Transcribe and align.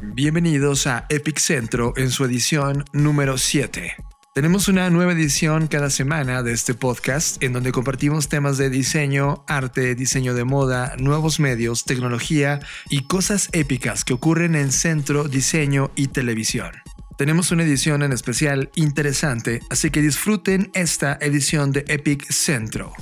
Bienvenidos 0.00 0.86
a 0.86 1.06
Epic 1.08 1.40
Centro 1.40 1.92
en 1.96 2.12
su 2.12 2.24
edición 2.24 2.84
número 2.92 3.36
7. 3.36 3.96
Tenemos 4.32 4.68
una 4.68 4.90
nueva 4.90 5.10
edición 5.10 5.66
cada 5.66 5.90
semana 5.90 6.44
de 6.44 6.52
este 6.52 6.72
podcast 6.74 7.42
en 7.42 7.52
donde 7.52 7.72
compartimos 7.72 8.28
temas 8.28 8.58
de 8.58 8.70
diseño, 8.70 9.44
arte, 9.48 9.96
diseño 9.96 10.34
de 10.34 10.44
moda, 10.44 10.94
nuevos 10.98 11.40
medios, 11.40 11.84
tecnología 11.84 12.60
y 12.88 13.08
cosas 13.08 13.48
épicas 13.50 14.04
que 14.04 14.12
ocurren 14.12 14.54
en 14.54 14.70
centro, 14.70 15.24
diseño 15.24 15.90
y 15.96 16.06
televisión. 16.06 16.70
Tenemos 17.16 17.50
una 17.50 17.64
edición 17.64 18.04
en 18.04 18.12
especial 18.12 18.70
interesante, 18.76 19.62
así 19.68 19.90
que 19.90 20.00
disfruten 20.00 20.70
esta 20.74 21.18
edición 21.20 21.72
de 21.72 21.84
Epic 21.88 22.30
Centro. 22.30 22.92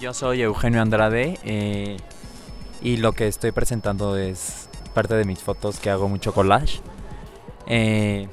Yo 0.00 0.14
soy 0.14 0.42
Eugenio 0.42 0.80
Andrade 0.80 1.36
eh, 1.42 1.96
y 2.80 2.98
lo 2.98 3.12
que 3.12 3.26
estoy 3.26 3.50
presentando 3.50 4.16
es 4.16 4.69
parte 4.90 5.14
de 5.14 5.24
mis 5.24 5.40
fotos 5.40 5.78
que 5.80 5.90
hago 5.90 6.08
mucho 6.08 6.32
collage. 6.32 6.80
Eh, 7.66 8.28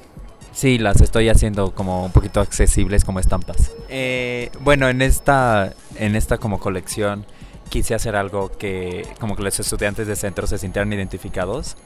sí, 0.52 0.78
las 0.78 1.00
estoy 1.00 1.28
haciendo 1.28 1.74
como 1.74 2.04
un 2.04 2.12
poquito 2.12 2.40
accesibles 2.40 3.04
como 3.04 3.20
estampas. 3.20 3.72
Eh, 3.88 4.50
bueno, 4.60 4.88
en 4.88 5.02
esta, 5.02 5.72
en 5.96 6.16
esta 6.16 6.38
como 6.38 6.58
colección 6.58 7.24
quise 7.68 7.94
hacer 7.94 8.16
algo 8.16 8.50
que 8.50 9.06
como 9.20 9.36
que 9.36 9.42
los 9.42 9.60
estudiantes 9.60 10.06
de 10.06 10.16
centro 10.16 10.46
se 10.46 10.58
sintieran 10.58 10.92
identificados 10.92 11.76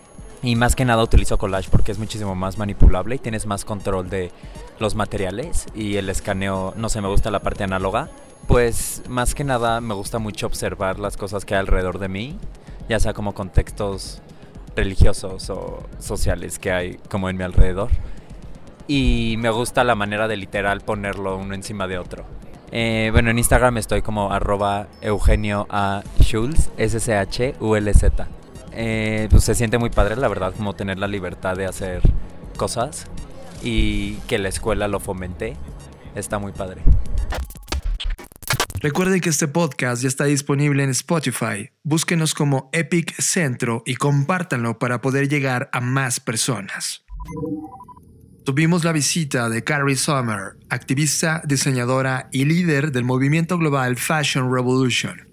y 0.42 0.56
más 0.56 0.74
que 0.74 0.84
nada 0.84 1.02
utilizo 1.02 1.38
collage 1.38 1.68
porque 1.70 1.92
es 1.92 1.98
muchísimo 1.98 2.34
más 2.34 2.58
manipulable 2.58 3.14
y 3.14 3.18
tienes 3.18 3.46
más 3.46 3.64
control 3.64 4.10
de 4.10 4.32
los 4.80 4.94
materiales 4.96 5.66
y 5.74 5.96
el 5.96 6.08
escaneo, 6.08 6.74
no 6.76 6.88
sé, 6.88 7.00
me 7.00 7.08
gusta 7.08 7.30
la 7.30 7.40
parte 7.40 7.64
análoga. 7.64 8.08
Pues 8.48 9.02
más 9.08 9.36
que 9.36 9.44
nada 9.44 9.80
me 9.80 9.94
gusta 9.94 10.18
mucho 10.18 10.46
observar 10.46 10.98
las 10.98 11.16
cosas 11.16 11.44
que 11.44 11.54
hay 11.54 11.60
alrededor 11.60 12.00
de 12.00 12.08
mí, 12.08 12.38
ya 12.88 12.98
sea 12.98 13.12
como 13.12 13.34
contextos 13.34 14.20
religiosos 14.76 15.50
o 15.50 15.82
sociales 15.98 16.58
que 16.58 16.72
hay 16.72 16.96
como 17.08 17.28
en 17.28 17.36
mi 17.36 17.44
alrededor. 17.44 17.90
Y 18.88 19.36
me 19.38 19.50
gusta 19.50 19.84
la 19.84 19.94
manera 19.94 20.28
de 20.28 20.36
literal 20.36 20.80
ponerlo 20.80 21.36
uno 21.36 21.54
encima 21.54 21.86
de 21.86 21.98
otro. 21.98 22.24
Eh, 22.72 23.10
bueno, 23.12 23.30
en 23.30 23.38
Instagram 23.38 23.76
estoy 23.78 24.02
como 24.02 24.32
arroba 24.32 24.88
Eugenio 25.02 25.66
A. 25.70 26.02
Schulz, 26.20 26.70
S-C-H-U-L-Z. 26.78 28.28
Eh, 28.72 29.28
pues 29.30 29.44
se 29.44 29.54
siente 29.54 29.76
muy 29.76 29.90
padre, 29.90 30.16
la 30.16 30.28
verdad, 30.28 30.54
como 30.56 30.74
tener 30.74 30.98
la 30.98 31.06
libertad 31.06 31.56
de 31.56 31.66
hacer 31.66 32.00
cosas 32.56 33.06
y 33.62 34.14
que 34.26 34.38
la 34.38 34.48
escuela 34.48 34.88
lo 34.88 35.00
fomente. 35.00 35.56
Está 36.14 36.38
muy 36.38 36.52
padre. 36.52 36.82
Recuerden 38.82 39.20
que 39.20 39.28
este 39.28 39.46
podcast 39.46 40.02
ya 40.02 40.08
está 40.08 40.24
disponible 40.24 40.82
en 40.82 40.90
Spotify. 40.90 41.70
Búsquenos 41.84 42.34
como 42.34 42.68
Epic 42.72 43.14
Centro 43.20 43.84
y 43.86 43.94
compártanlo 43.94 44.80
para 44.80 45.00
poder 45.00 45.28
llegar 45.28 45.70
a 45.72 45.80
más 45.80 46.18
personas. 46.18 47.04
Tuvimos 48.44 48.82
la 48.82 48.90
visita 48.90 49.48
de 49.48 49.62
Carrie 49.62 49.94
Sommer, 49.94 50.56
activista, 50.68 51.42
diseñadora 51.44 52.28
y 52.32 52.44
líder 52.44 52.90
del 52.90 53.04
movimiento 53.04 53.56
global 53.56 53.96
Fashion 53.96 54.52
Revolution. 54.52 55.31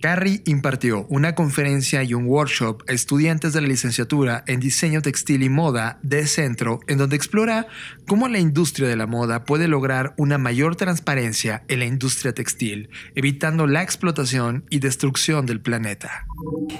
Carrie 0.00 0.42
impartió 0.46 1.06
una 1.08 1.34
conferencia 1.34 2.02
y 2.02 2.14
un 2.14 2.26
workshop 2.26 2.82
a 2.88 2.92
estudiantes 2.92 3.52
de 3.52 3.60
la 3.60 3.68
licenciatura 3.68 4.44
en 4.46 4.60
diseño 4.60 5.02
textil 5.02 5.42
y 5.42 5.48
moda 5.48 5.98
de 6.02 6.26
Centro, 6.26 6.80
en 6.86 6.98
donde 6.98 7.16
explora 7.16 7.66
cómo 8.06 8.28
la 8.28 8.38
industria 8.38 8.88
de 8.88 8.96
la 8.96 9.06
moda 9.06 9.44
puede 9.44 9.68
lograr 9.68 10.14
una 10.16 10.38
mayor 10.38 10.76
transparencia 10.76 11.64
en 11.68 11.80
la 11.80 11.84
industria 11.84 12.32
textil, 12.32 12.88
evitando 13.14 13.66
la 13.66 13.82
explotación 13.82 14.64
y 14.70 14.78
destrucción 14.78 15.46
del 15.46 15.60
planeta. 15.60 16.26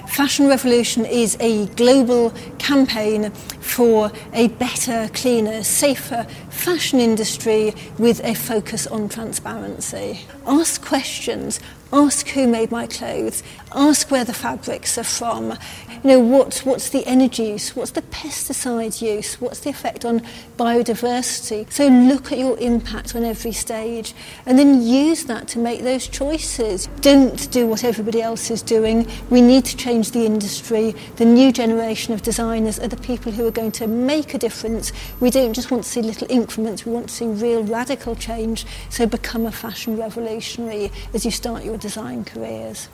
Fashion 0.07 0.47
Revolution 0.47 1.05
is 1.05 1.37
a 1.39 1.67
global 1.75 2.31
campaign 2.57 3.31
for 3.59 4.11
a 4.33 4.47
better, 4.59 5.09
cleaner, 5.11 5.63
safer 5.63 6.25
fashion 6.49 6.99
industry 6.99 7.73
with 7.97 8.19
a 8.23 8.33
focus 8.33 8.87
on 8.87 9.07
transparency. 9.07 10.25
Ask 10.45 10.81
questions 10.87 11.59
ask 11.93 12.27
who 12.29 12.47
made 12.47 12.71
my 12.71 12.87
clothes, 12.87 13.43
ask 13.73 14.11
where 14.11 14.25
the 14.25 14.33
fabrics 14.33 14.97
are 14.97 15.03
from, 15.03 15.57
you 16.03 16.09
know, 16.09 16.19
what, 16.19 16.59
what's 16.59 16.89
the 16.89 17.05
energy 17.05 17.43
use, 17.43 17.75
what's 17.75 17.91
the 17.91 18.01
pesticide 18.03 19.01
use, 19.01 19.39
what's 19.39 19.59
the 19.59 19.69
effect 19.69 20.03
on 20.03 20.21
biodiversity. 20.57 21.71
So 21.71 21.87
look 21.87 22.31
at 22.31 22.39
your 22.39 22.57
impact 22.57 23.15
on 23.15 23.23
every 23.23 23.51
stage 23.51 24.13
and 24.45 24.57
then 24.57 24.81
use 24.81 25.25
that 25.25 25.47
to 25.49 25.59
make 25.59 25.81
those 25.81 26.07
choices. 26.07 26.87
Don't 27.01 27.51
do 27.51 27.67
what 27.67 27.83
everybody 27.83 28.21
else 28.21 28.49
is 28.49 28.61
doing. 28.61 29.07
We 29.29 29.41
need 29.41 29.65
to 29.65 29.77
change 29.77 30.11
the 30.11 30.25
industry. 30.25 30.95
The 31.17 31.25
new 31.25 31.51
generation 31.51 32.13
of 32.13 32.21
designers 32.21 32.79
are 32.79 32.87
the 32.87 32.97
people 32.97 33.31
who 33.31 33.47
are 33.47 33.51
going 33.51 33.71
to 33.73 33.87
make 33.87 34.33
a 34.33 34.37
difference. 34.37 34.91
We 35.19 35.29
don't 35.29 35.53
just 35.53 35.71
want 35.71 35.83
to 35.83 35.89
see 35.89 36.01
little 36.01 36.27
increments, 36.29 36.85
we 36.85 36.93
want 36.93 37.09
to 37.09 37.13
see 37.13 37.27
real 37.27 37.63
radical 37.63 38.15
change. 38.15 38.65
So 38.89 39.05
become 39.05 39.45
a 39.45 39.51
fashion 39.51 39.97
revolutionary 39.97 40.91
as 41.13 41.25
you 41.25 41.31
start 41.31 41.63
your 41.63 41.77
design 41.81 42.23
careers. 42.23 42.89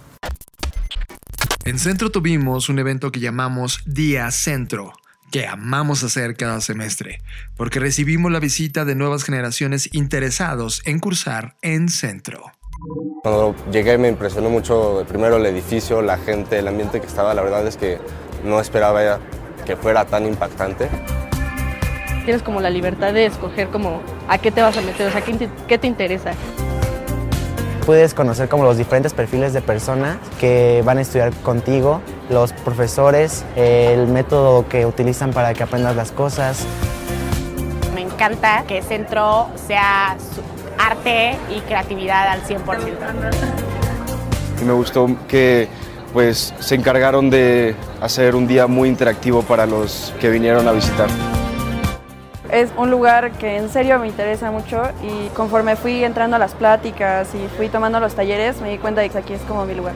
En 1.65 1.79
Centro 1.79 2.09
tuvimos 2.09 2.69
un 2.69 2.79
evento 2.79 3.11
que 3.11 3.19
llamamos 3.19 3.81
Día 3.85 4.31
Centro, 4.31 4.93
que 5.31 5.45
amamos 5.45 6.03
hacer 6.03 6.37
cada 6.37 6.61
semestre, 6.61 7.21
porque 7.57 7.79
recibimos 7.79 8.31
la 8.31 8.39
visita 8.39 8.85
de 8.85 8.95
nuevas 8.95 9.23
generaciones 9.23 9.89
interesados 9.93 10.81
en 10.85 10.99
cursar 10.99 11.55
en 11.61 11.89
Centro. 11.89 12.51
Cuando 13.21 13.53
llegué 13.71 13.97
me 13.97 14.07
impresionó 14.07 14.49
mucho 14.49 15.03
primero 15.09 15.37
el 15.37 15.45
edificio, 15.45 16.01
la 16.01 16.17
gente, 16.17 16.59
el 16.59 16.67
ambiente 16.67 17.01
que 17.01 17.07
estaba. 17.07 17.33
La 17.33 17.41
verdad 17.41 17.67
es 17.67 17.75
que 17.75 17.97
no 18.45 18.61
esperaba 18.61 19.19
que 19.65 19.75
fuera 19.75 20.05
tan 20.05 20.25
impactante. 20.25 20.87
Tienes 22.23 22.43
como 22.43 22.61
la 22.61 22.69
libertad 22.69 23.13
de 23.13 23.25
escoger 23.25 23.69
como 23.69 24.01
a 24.29 24.37
qué 24.37 24.51
te 24.51 24.61
vas 24.61 24.77
a 24.77 24.81
meter, 24.81 25.07
o 25.07 25.11
sea, 25.11 25.21
qué, 25.21 25.49
qué 25.67 25.77
te 25.77 25.87
interesa 25.87 26.33
puedes 27.87 28.13
conocer 28.13 28.49
como 28.49 28.65
los 28.65 28.77
diferentes 28.77 29.13
perfiles 29.13 29.53
de 29.53 29.61
personas 29.61 30.17
que 30.41 30.83
van 30.83 30.97
a 30.97 31.01
estudiar 31.01 31.31
contigo, 31.35 32.01
los 32.29 32.51
profesores, 32.51 33.45
el 33.55 34.07
método 34.07 34.67
que 34.67 34.85
utilizan 34.85 35.31
para 35.31 35.53
que 35.53 35.63
aprendas 35.63 35.95
las 35.95 36.11
cosas. 36.11 36.65
Me 37.95 38.01
encanta 38.01 38.65
que 38.67 38.81
Centro 38.81 39.47
sea 39.67 40.17
arte 40.77 41.37
y 41.49 41.61
creatividad 41.61 42.27
al 42.27 42.43
100%. 42.43 42.57
Y 44.61 44.65
me 44.65 44.73
gustó 44.73 45.07
que 45.29 45.69
pues 46.11 46.53
se 46.59 46.75
encargaron 46.75 47.29
de 47.29 47.73
hacer 48.01 48.35
un 48.35 48.47
día 48.47 48.67
muy 48.67 48.89
interactivo 48.89 49.43
para 49.43 49.65
los 49.65 50.13
que 50.19 50.29
vinieron 50.29 50.67
a 50.67 50.73
visitar. 50.73 51.07
Es 52.51 52.71
un 52.77 52.89
lugar 52.89 53.33
que 53.33 53.57
en 53.57 53.69
serio 53.69 53.99
me 53.99 54.07
interesa 54.07 54.51
mucho 54.51 54.81
y 55.03 55.27
conforme 55.29 55.75
fui 55.75 56.03
entrando 56.05 56.37
a 56.37 56.39
las 56.39 56.55
pláticas 56.55 57.35
y 57.35 57.45
fui 57.57 57.67
tomando 57.67 57.99
los 57.99 58.15
talleres 58.15 58.61
me 58.61 58.71
di 58.71 58.77
cuenta 58.77 59.01
de 59.01 59.09
que 59.09 59.17
aquí 59.17 59.33
es 59.33 59.41
como 59.41 59.65
mi 59.65 59.75
lugar. 59.75 59.93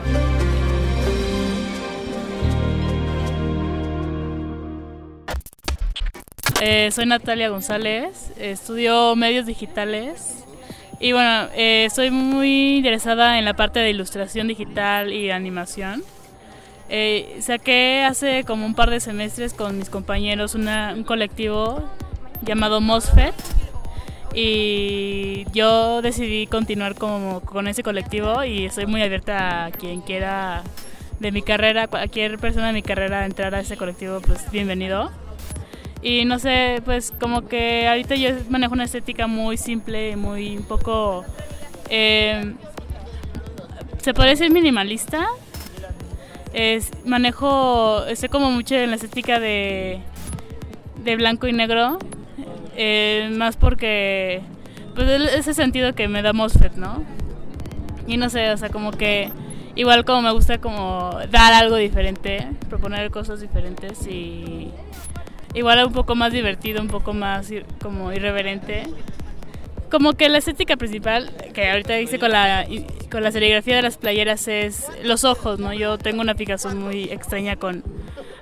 Eh, 6.60 6.90
soy 6.92 7.06
Natalia 7.06 7.48
González, 7.48 8.32
estudio 8.36 9.16
medios 9.16 9.46
digitales 9.46 10.44
y 11.00 11.12
bueno, 11.12 11.48
eh, 11.54 11.88
soy 11.92 12.10
muy 12.10 12.76
interesada 12.76 13.38
en 13.38 13.46
la 13.46 13.54
parte 13.54 13.80
de 13.80 13.90
ilustración 13.90 14.46
digital 14.46 15.10
y 15.10 15.30
animación. 15.30 16.04
Eh, 16.90 17.38
saqué 17.40 18.04
hace 18.04 18.44
como 18.44 18.66
un 18.66 18.74
par 18.74 18.90
de 18.90 19.00
semestres 19.00 19.54
con 19.54 19.78
mis 19.78 19.88
compañeros 19.88 20.54
un 20.54 21.04
colectivo 21.04 21.82
llamado 22.42 22.80
MOSFET 22.80 23.34
y 24.34 25.44
yo 25.52 26.02
decidí 26.02 26.46
continuar 26.46 26.94
como, 26.94 27.40
con 27.40 27.68
ese 27.68 27.82
colectivo 27.82 28.44
y 28.44 28.64
estoy 28.64 28.86
muy 28.86 29.02
abierta 29.02 29.66
a 29.66 29.70
quien 29.70 30.00
quiera 30.00 30.62
de 31.20 31.32
mi 31.32 31.42
carrera, 31.42 31.86
cualquier 31.86 32.38
persona 32.38 32.68
de 32.68 32.72
mi 32.72 32.82
carrera 32.82 33.26
entrar 33.26 33.54
a 33.54 33.60
ese 33.60 33.76
colectivo, 33.76 34.20
pues 34.20 34.50
bienvenido. 34.50 35.10
Y 36.02 36.24
no 36.24 36.38
sé, 36.40 36.82
pues 36.84 37.12
como 37.20 37.46
que 37.46 37.86
ahorita 37.86 38.16
yo 38.16 38.30
manejo 38.50 38.74
una 38.74 38.84
estética 38.84 39.26
muy 39.26 39.56
simple, 39.56 40.16
muy 40.16 40.56
un 40.56 40.64
poco... 40.64 41.24
Eh, 41.88 42.54
se 43.98 44.12
podría 44.14 44.32
decir 44.32 44.50
minimalista. 44.50 45.28
Manejo, 47.04 48.04
estoy 48.06 48.28
como 48.28 48.50
mucho 48.50 48.74
en 48.74 48.90
la 48.90 48.96
estética 48.96 49.38
de, 49.38 50.00
de 51.04 51.16
blanco 51.16 51.46
y 51.46 51.52
negro, 51.52 51.98
eh, 52.76 53.30
más 53.32 53.56
porque 53.56 54.42
pues 54.94 55.08
ese 55.32 55.54
sentido 55.54 55.94
que 55.94 56.08
me 56.08 56.22
da 56.22 56.32
MOSFET, 56.32 56.74
¿no? 56.74 57.04
Y 58.06 58.16
no 58.16 58.30
sé, 58.30 58.50
o 58.50 58.56
sea, 58.56 58.68
como 58.68 58.90
que 58.92 59.30
igual 59.74 60.04
como 60.04 60.22
me 60.22 60.32
gusta 60.32 60.58
como 60.58 61.18
dar 61.30 61.52
algo 61.54 61.76
diferente, 61.76 62.48
proponer 62.68 63.10
cosas 63.10 63.40
diferentes 63.40 64.06
y 64.06 64.70
igual 65.54 65.86
un 65.86 65.92
poco 65.92 66.14
más 66.14 66.32
divertido, 66.32 66.80
un 66.80 66.88
poco 66.88 67.12
más 67.12 67.50
como 67.80 68.12
irreverente. 68.12 68.84
Como 69.90 70.14
que 70.14 70.30
la 70.30 70.38
estética 70.38 70.76
principal 70.76 71.30
que 71.52 71.70
ahorita 71.70 72.00
hice 72.00 72.18
con 72.18 72.30
la, 72.30 72.66
con 73.10 73.22
la 73.22 73.30
serigrafía 73.30 73.76
de 73.76 73.82
las 73.82 73.98
playeras 73.98 74.48
es 74.48 74.90
los 75.04 75.24
ojos, 75.24 75.58
¿no? 75.58 75.74
Yo 75.74 75.98
tengo 75.98 76.22
una 76.22 76.32
aplicación 76.32 76.78
muy 76.78 77.04
extraña 77.04 77.56
con 77.56 77.84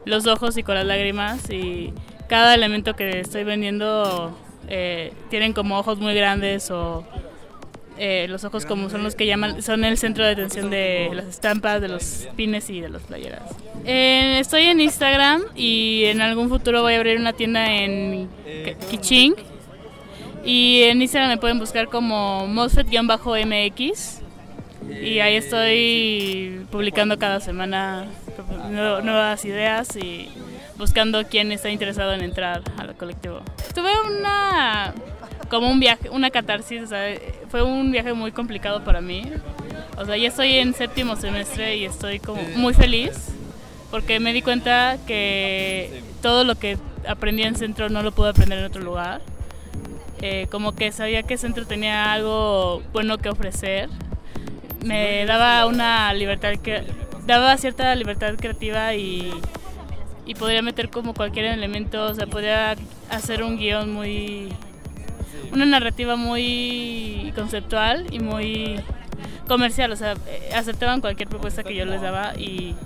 los 0.05 0.27
ojos 0.29 0.57
y 0.57 0.63
con 0.63 0.77
las 0.77 0.87
lágrimas 0.87 1.51
y 1.51 1.93
cada 2.31 2.55
elemento 2.55 2.95
que 2.95 3.19
estoy 3.19 3.43
vendiendo 3.43 4.33
eh, 4.69 5.13
tienen 5.31 5.53
como 5.53 5.77
ojos 5.77 5.99
muy 5.99 6.15
grandes 6.15 6.71
o 6.71 7.05
eh, 7.99 8.27
los 8.29 8.45
ojos 8.45 8.65
como 8.67 8.89
son 8.89 9.03
los 9.03 9.17
que 9.17 9.27
llaman, 9.27 9.61
son 9.63 9.85
el 9.85 9.99
centro 9.99 10.25
de 10.25 10.31
atención 10.31 10.71
de 10.71 11.11
las 11.13 11.27
estampas, 11.27 11.81
de 11.81 11.89
los 11.89 12.29
pines 12.37 12.71
y 12.71 12.81
de 12.81 12.89
las 12.89 13.03
playeras. 13.03 13.43
Eh, 13.85 14.39
estoy 14.39 14.63
en 14.63 14.81
Instagram 14.81 15.43
y 15.57 16.05
en 16.05 16.21
algún 16.21 16.49
futuro 16.49 16.83
voy 16.83 16.95
a 16.95 16.99
abrir 16.99 17.19
una 17.19 17.33
tienda 17.33 17.67
en 17.75 18.29
Kiching. 18.89 19.35
Y 20.45 20.83
en 20.85 21.03
Instagram 21.03 21.31
me 21.31 21.37
pueden 21.37 21.59
buscar 21.59 21.89
como 21.89 22.47
Mosfet-MX. 22.47 24.21
Y 25.03 25.19
ahí 25.19 25.35
estoy 25.35 26.65
publicando 26.71 27.19
cada 27.19 27.41
semana 27.41 28.07
nuevas 28.71 29.45
ideas 29.45 29.97
y 29.97 30.31
buscando 30.81 31.25
quién 31.27 31.53
está 31.53 31.71
interesado 31.71 32.13
en 32.15 32.23
entrar 32.23 32.63
al 32.79 32.97
colectivo. 32.97 33.41
Tuve 33.75 33.93
una 34.01 34.93
como 35.49 35.71
un 35.71 35.79
viaje, 35.79 36.09
una 36.11 36.31
catarsis, 36.31 36.83
o 36.83 36.87
sea, 36.87 37.15
fue 37.49 37.63
un 37.63 37.93
viaje 37.93 38.13
muy 38.15 38.33
complicado 38.33 38.83
para 38.83 39.01
mí. 39.01 39.31
O 39.97 40.05
sea, 40.05 40.17
ya 40.17 40.29
estoy 40.29 40.57
en 40.57 40.75
séptimo 40.75 41.17
semestre 41.17 41.77
y 41.77 41.85
estoy 41.85 42.19
como 42.19 42.43
muy 42.57 42.73
feliz 42.73 43.29
porque 43.91 44.21
me 44.21 44.33
di 44.33 44.41
cuenta 44.41 44.97
que 45.07 46.03
todo 46.23 46.45
lo 46.45 46.55
que 46.55 46.79
aprendí 47.07 47.43
en 47.43 47.57
centro 47.57 47.89
no 47.89 48.03
lo 48.03 48.13
pude 48.13 48.31
aprender 48.31 48.59
en 48.59 48.65
otro 48.65 48.83
lugar. 48.83 49.21
Eh, 50.23 50.47
como 50.51 50.73
que 50.73 50.93
sabía 50.93 51.23
que 51.23 51.37
centro 51.37 51.67
tenía 51.67 52.13
algo 52.13 52.83
bueno 52.93 53.19
que 53.19 53.29
ofrecer. 53.29 53.89
Me 54.85 55.27
daba 55.27 55.67
una 55.67 56.13
libertad 56.15 56.53
que 56.63 56.85
daba 57.27 57.57
cierta 57.59 57.95
libertad 57.95 58.35
creativa 58.39 58.95
y, 58.95 59.31
y 60.31 60.35
podría 60.37 60.63
meter 60.63 60.91
como 60.91 61.13
cualquier 61.13 61.47
elemento, 61.47 62.05
o 62.05 62.15
sea, 62.15 62.25
podría 62.25 62.77
hacer 63.11 63.43
un 63.43 63.59
guion 63.59 63.93
muy 63.93 64.53
una 65.53 65.67
narrativa 65.67 66.15
muy 66.15 67.33
conceptual 67.35 68.07
y 68.13 68.21
muy 68.21 68.77
comercial, 69.49 69.91
o 69.91 69.97
sea, 69.97 70.13
eh, 70.29 70.53
aceptaban 70.55 71.01
cualquier 71.01 71.29
propuesta 71.29 71.65
que 71.65 71.75
yo 71.75 71.85
les 71.85 72.01
daba 72.01 72.39
y 72.39 72.77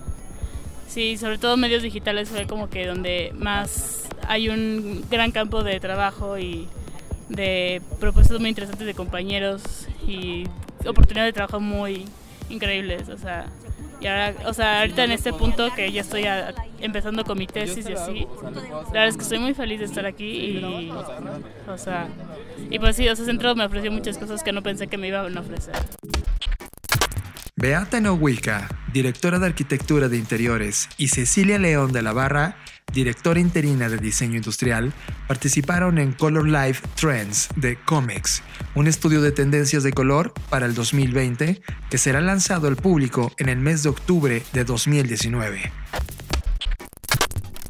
sí, 0.88 1.19
sobre 1.19 1.37
todo 1.37 1.58
medios 1.58 1.82
digitales 1.82 2.31
fue 2.31 2.46
como 2.46 2.70
que 2.70 2.87
donde 2.87 3.31
más 3.35 4.08
hay 4.26 4.49
un 4.49 5.05
gran 5.11 5.31
campo 5.31 5.62
de 5.62 5.79
trabajo 5.81 6.38
y 6.38 6.67
de 7.29 7.82
propuestas 8.00 8.40
muy 8.40 8.49
interesantes 8.49 8.87
de 8.87 8.94
compañeros 8.94 9.87
y 10.08 10.44
oportunidades 10.87 11.35
de 11.35 11.35
trabajo 11.35 11.61
muy 11.61 12.06
increíbles, 12.49 13.11
o 13.11 13.19
sea, 13.19 13.44
y 14.05 14.06
ahora, 14.06 14.35
o 14.45 14.53
sea, 14.53 14.81
ahorita 14.81 15.05
en 15.05 15.12
este 15.12 15.33
punto 15.33 15.75
que 15.75 15.91
ya 15.91 16.03
estoy 16.03 16.27
empezando 16.79 17.25
con 17.25 17.39
mi 17.39 17.47
tesis 17.47 17.89
y 17.89 17.95
así, 17.95 18.27
la 18.43 18.51
verdad 18.91 19.09
es 19.09 19.17
que 19.17 19.23
estoy 19.23 19.39
muy 19.39 19.55
feliz 19.55 19.79
de 19.79 19.87
estar 19.87 20.05
aquí 20.05 20.27
y, 20.27 20.91
o 21.67 21.79
sea, 21.79 22.09
y 22.69 22.79
pues 22.79 22.97
sí, 22.97 23.09
ese 23.09 23.25
centro 23.25 23.55
me 23.55 23.65
ofreció 23.65 23.91
muchas 23.91 24.19
cosas 24.19 24.43
que 24.43 24.53
no 24.53 24.62
pensé 24.62 24.89
que 24.89 24.99
me 24.99 25.09
iban 25.09 25.35
a 25.35 25.41
ofrecer. 25.41 25.75
Beata 27.56 28.03
Nohuica, 28.03 28.69
directora 28.93 29.39
de 29.39 29.47
Arquitectura 29.47 30.11
de 30.11 30.19
Interiores, 30.19 30.91
y 30.99 31.09
Cecilia 31.09 31.59
León 31.59 31.93
de 31.93 32.03
la 32.03 32.12
Barra, 32.12 32.59
directora 32.94 33.41
interina 33.41 33.88
de 33.88 33.99
Diseño 33.99 34.37
Industrial, 34.37 34.93
participaron 35.26 35.99
en 35.99 36.12
Color 36.12 36.49
Life 36.49 36.87
Trends 36.94 37.49
de 37.56 37.76
Comex, 37.76 38.43
un 38.75 38.87
estudio 38.87 39.20
de 39.20 39.32
tendencias 39.32 39.82
de 39.82 39.93
color 39.93 40.32
para 40.49 40.67
el 40.67 40.75
2020 40.75 41.61
que 41.91 41.99
será 41.99 42.20
lanzado 42.20 42.69
al 42.69 42.76
público 42.76 43.32
en 43.38 43.49
el 43.49 43.58
mes 43.58 43.82
de 43.82 43.91
octubre 43.91 44.43
de 44.52 44.64
2019. 44.64 45.73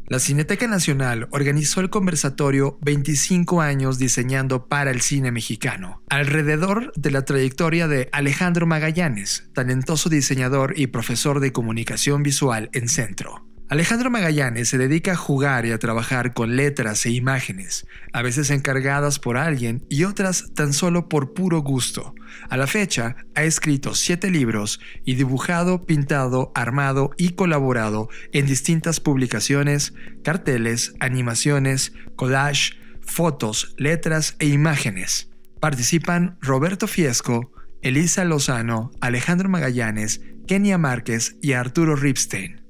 La 0.07 0.19
Cineteca 0.19 0.67
Nacional 0.67 1.27
organizó 1.31 1.81
el 1.81 1.89
conversatorio 1.89 2.77
25 2.83 3.61
años 3.61 3.97
diseñando 3.97 4.67
para 4.67 4.91
el 4.91 5.01
cine 5.01 5.31
mexicano, 5.31 6.03
alrededor 6.09 6.93
de 6.95 7.09
la 7.09 7.25
trayectoria 7.25 7.87
de 7.87 8.09
Alejandro 8.11 8.67
Magallanes, 8.67 9.49
talentoso 9.55 10.09
diseñador 10.09 10.75
y 10.77 10.87
profesor 10.87 11.39
de 11.39 11.51
comunicación 11.51 12.21
visual 12.21 12.69
en 12.73 12.87
Centro. 12.87 13.54
Alejandro 13.67 14.11
Magallanes 14.11 14.69
se 14.69 14.77
dedica 14.77 15.13
a 15.13 15.17
jugar 15.17 15.65
y 15.65 15.71
a 15.71 15.79
trabajar 15.79 16.35
con 16.35 16.55
letras 16.55 17.03
e 17.07 17.09
imágenes, 17.09 17.87
a 18.13 18.21
veces 18.21 18.51
encargadas 18.51 19.17
por 19.17 19.37
alguien 19.37 19.83
y 19.89 20.03
otras 20.03 20.53
tan 20.53 20.71
solo 20.71 21.09
por 21.09 21.33
puro 21.33 21.61
gusto. 21.61 22.13
A 22.47 22.57
la 22.57 22.67
fecha, 22.67 23.15
ha 23.33 23.43
escrito 23.43 23.95
siete 23.95 24.29
libros 24.29 24.79
y 25.03 25.15
dibujado, 25.15 25.87
pintado, 25.87 26.51
armado 26.53 27.09
y 27.17 27.29
colaborado 27.29 28.07
en 28.33 28.45
distintas 28.45 28.99
publicaciones, 28.99 29.95
carteles, 30.23 30.93
animaciones, 30.99 31.93
collage, 32.15 32.73
fotos, 33.01 33.73
letras 33.77 34.35
e 34.37 34.45
imágenes. 34.45 35.31
Participan 35.59 36.37
Roberto 36.39 36.85
Fiesco, 36.87 37.51
Elisa 37.81 38.25
Lozano, 38.25 38.91
Alejandro 39.01 39.49
Magallanes, 39.49 40.21
Kenia 40.47 40.77
Márquez 40.77 41.35
y 41.41 41.53
Arturo 41.53 41.95
Ripstein. 41.95 42.64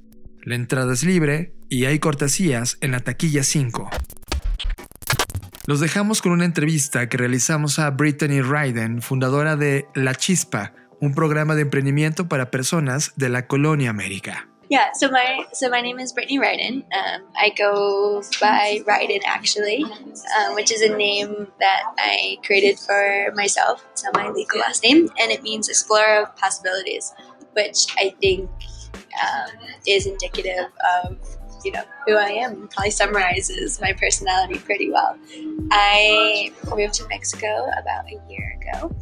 La 0.46 0.54
entrada 0.54 0.94
es 0.94 1.04
libre 1.04 1.54
y 1.70 1.86
hay 1.86 1.98
cortesías 1.98 2.78
en 2.82 2.92
la 2.92 3.00
taquilla 3.00 3.42
5. 3.42 3.90
Los 5.66 5.80
dejamos 5.80 6.22
con 6.22 6.34
una 6.34 6.46
entrevista 6.46 7.10
que 7.10 7.18
realizamos 7.18 7.80
a 7.80 7.90
Brittany 7.90 8.44
Ryden, 8.44 9.02
fundadora 9.02 9.56
de 9.56 9.88
La 9.96 10.14
Chispa, 10.14 10.74
un 11.02 11.16
programa 11.16 11.56
de 11.56 11.64
emprendimiento 11.64 12.30
para 12.30 12.52
personas 12.52 13.14
de 13.16 13.30
la 13.30 13.48
colonia 13.48 13.90
América. 13.90 14.48
Yeah, 14.70 14.92
so 14.94 15.10
my 15.10 15.46
so 15.52 15.68
my 15.70 15.82
name 15.82 16.00
is 16.00 16.14
Brittany 16.14 16.38
Ryden. 16.38 16.86
Um, 16.94 17.24
I 17.36 17.52
go 17.58 18.22
by 18.40 18.84
Ryden 18.86 19.22
actually, 19.26 19.84
um, 19.84 20.54
which 20.54 20.72
is 20.72 20.82
a 20.84 20.96
name 20.96 21.48
that 21.60 21.84
I 21.98 22.38
created 22.46 22.78
for 22.78 23.32
myself. 23.34 23.84
It's 23.94 24.04
not 24.04 24.14
my 24.16 24.30
legal 24.30 24.60
last 24.60 24.84
name, 24.84 25.10
and 25.20 25.32
it 25.32 25.42
means 25.42 25.70
explorer 25.70 26.24
of 26.24 26.36
possibilities, 26.36 27.14
which 27.54 27.88
I 27.98 28.14
think 28.22 28.50
um, 29.22 29.52
is 29.88 30.06
indicative 30.06 30.72
of 31.04 31.18
you 31.64 31.72
know 31.72 31.84
who 32.06 32.16
I 32.16 32.30
am. 32.30 32.68
Probably 32.68 32.92
summarizes 32.92 33.82
my 33.82 33.94
personality 33.94 34.60
pretty 34.60 34.92
well. 34.92 35.18
I 35.72 36.52
moved 36.76 36.94
to 36.96 37.08
Mexico 37.08 37.70
about 37.80 38.06
a 38.06 38.22
year 38.30 38.60
ago, 38.62 38.96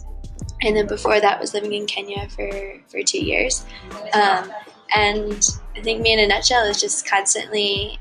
and 0.61 0.75
then 0.75 0.87
before 0.87 1.19
that 1.19 1.39
was 1.39 1.53
living 1.53 1.73
in 1.73 1.85
Kenya 1.85 2.29
for 2.29 2.49
for 2.87 3.01
two 3.03 3.23
years. 3.23 3.65
Um, 4.13 4.51
and 4.95 5.45
I 5.75 5.81
think 5.81 6.01
me 6.01 6.13
in 6.13 6.19
a 6.19 6.27
nutshell 6.27 6.63
is 6.65 6.79
just 6.79 7.09
constantly 7.09 7.99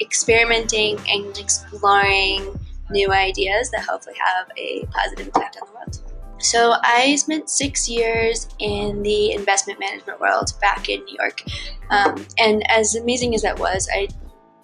experimenting 0.00 0.98
and 1.08 1.36
exploring 1.38 2.58
new 2.90 3.12
ideas 3.12 3.70
that 3.70 3.84
hopefully 3.84 4.16
have 4.18 4.50
a 4.56 4.86
positive 4.86 5.26
impact 5.26 5.58
on 5.60 5.68
the 5.68 5.74
world. 5.74 6.09
So 6.40 6.74
I 6.82 7.16
spent 7.16 7.50
six 7.50 7.88
years 7.88 8.48
in 8.58 9.02
the 9.02 9.32
investment 9.32 9.78
management 9.78 10.20
world 10.20 10.52
back 10.60 10.88
in 10.88 11.04
New 11.04 11.16
York, 11.18 11.42
um, 11.90 12.26
and 12.38 12.68
as 12.70 12.94
amazing 12.94 13.34
as 13.34 13.42
that 13.42 13.58
was, 13.58 13.88
I 13.92 14.08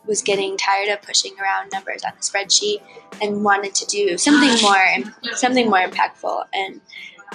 was 0.06 0.22
getting 0.22 0.56
tired 0.56 0.88
of 0.88 1.02
pushing 1.02 1.32
around 1.40 1.70
numbers 1.72 2.02
on 2.04 2.12
a 2.12 2.20
spreadsheet 2.20 2.80
and 3.20 3.44
wanted 3.44 3.74
to 3.74 3.86
do 3.86 4.16
something 4.16 4.62
more, 4.62 5.12
something 5.34 5.68
more 5.68 5.80
impactful. 5.80 6.44
And 6.54 6.80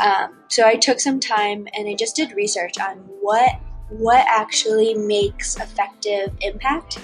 um, 0.02 0.38
so 0.48 0.66
I 0.66 0.76
took 0.76 1.00
some 1.00 1.20
time 1.20 1.68
and 1.76 1.88
I 1.88 1.96
just 1.96 2.16
did 2.16 2.32
research 2.32 2.80
on 2.80 2.98
what 3.20 3.60
what 3.90 4.26
actually 4.28 4.94
makes 4.94 5.58
effective 5.58 6.32
impact. 6.40 7.00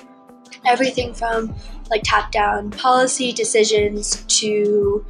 Everything 0.65 1.13
from 1.13 1.53
like 1.89 2.03
top 2.03 2.31
down 2.31 2.71
policy 2.71 3.33
decisions 3.33 4.23
to 4.39 5.05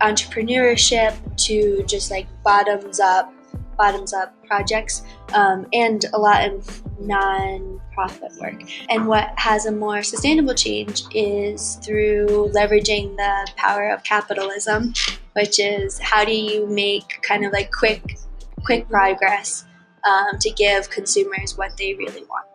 entrepreneurship 0.00 1.14
to 1.46 1.82
just 1.84 2.10
like 2.10 2.26
bottoms 2.42 3.00
up 3.00 3.32
bottoms 3.76 4.12
up 4.12 4.32
projects 4.46 5.02
um, 5.32 5.66
and 5.72 6.04
a 6.12 6.18
lot 6.18 6.48
of 6.48 6.82
non-profit 7.00 8.30
work. 8.40 8.62
And 8.88 9.08
what 9.08 9.36
has 9.36 9.66
a 9.66 9.72
more 9.72 10.04
sustainable 10.04 10.54
change 10.54 11.02
is 11.12 11.74
through 11.84 12.52
leveraging 12.54 13.16
the 13.16 13.50
power 13.56 13.90
of 13.90 14.04
capitalism 14.04 14.92
which 15.34 15.58
is 15.58 15.98
how 15.98 16.24
do 16.24 16.32
you 16.32 16.66
make 16.66 17.20
kind 17.22 17.44
of 17.44 17.52
like 17.52 17.70
quick 17.70 18.18
quick 18.64 18.88
progress 18.88 19.64
um, 20.04 20.38
to 20.38 20.50
give 20.50 20.88
consumers 20.90 21.56
what 21.56 21.76
they 21.76 21.94
really 21.94 22.24
want. 22.24 22.46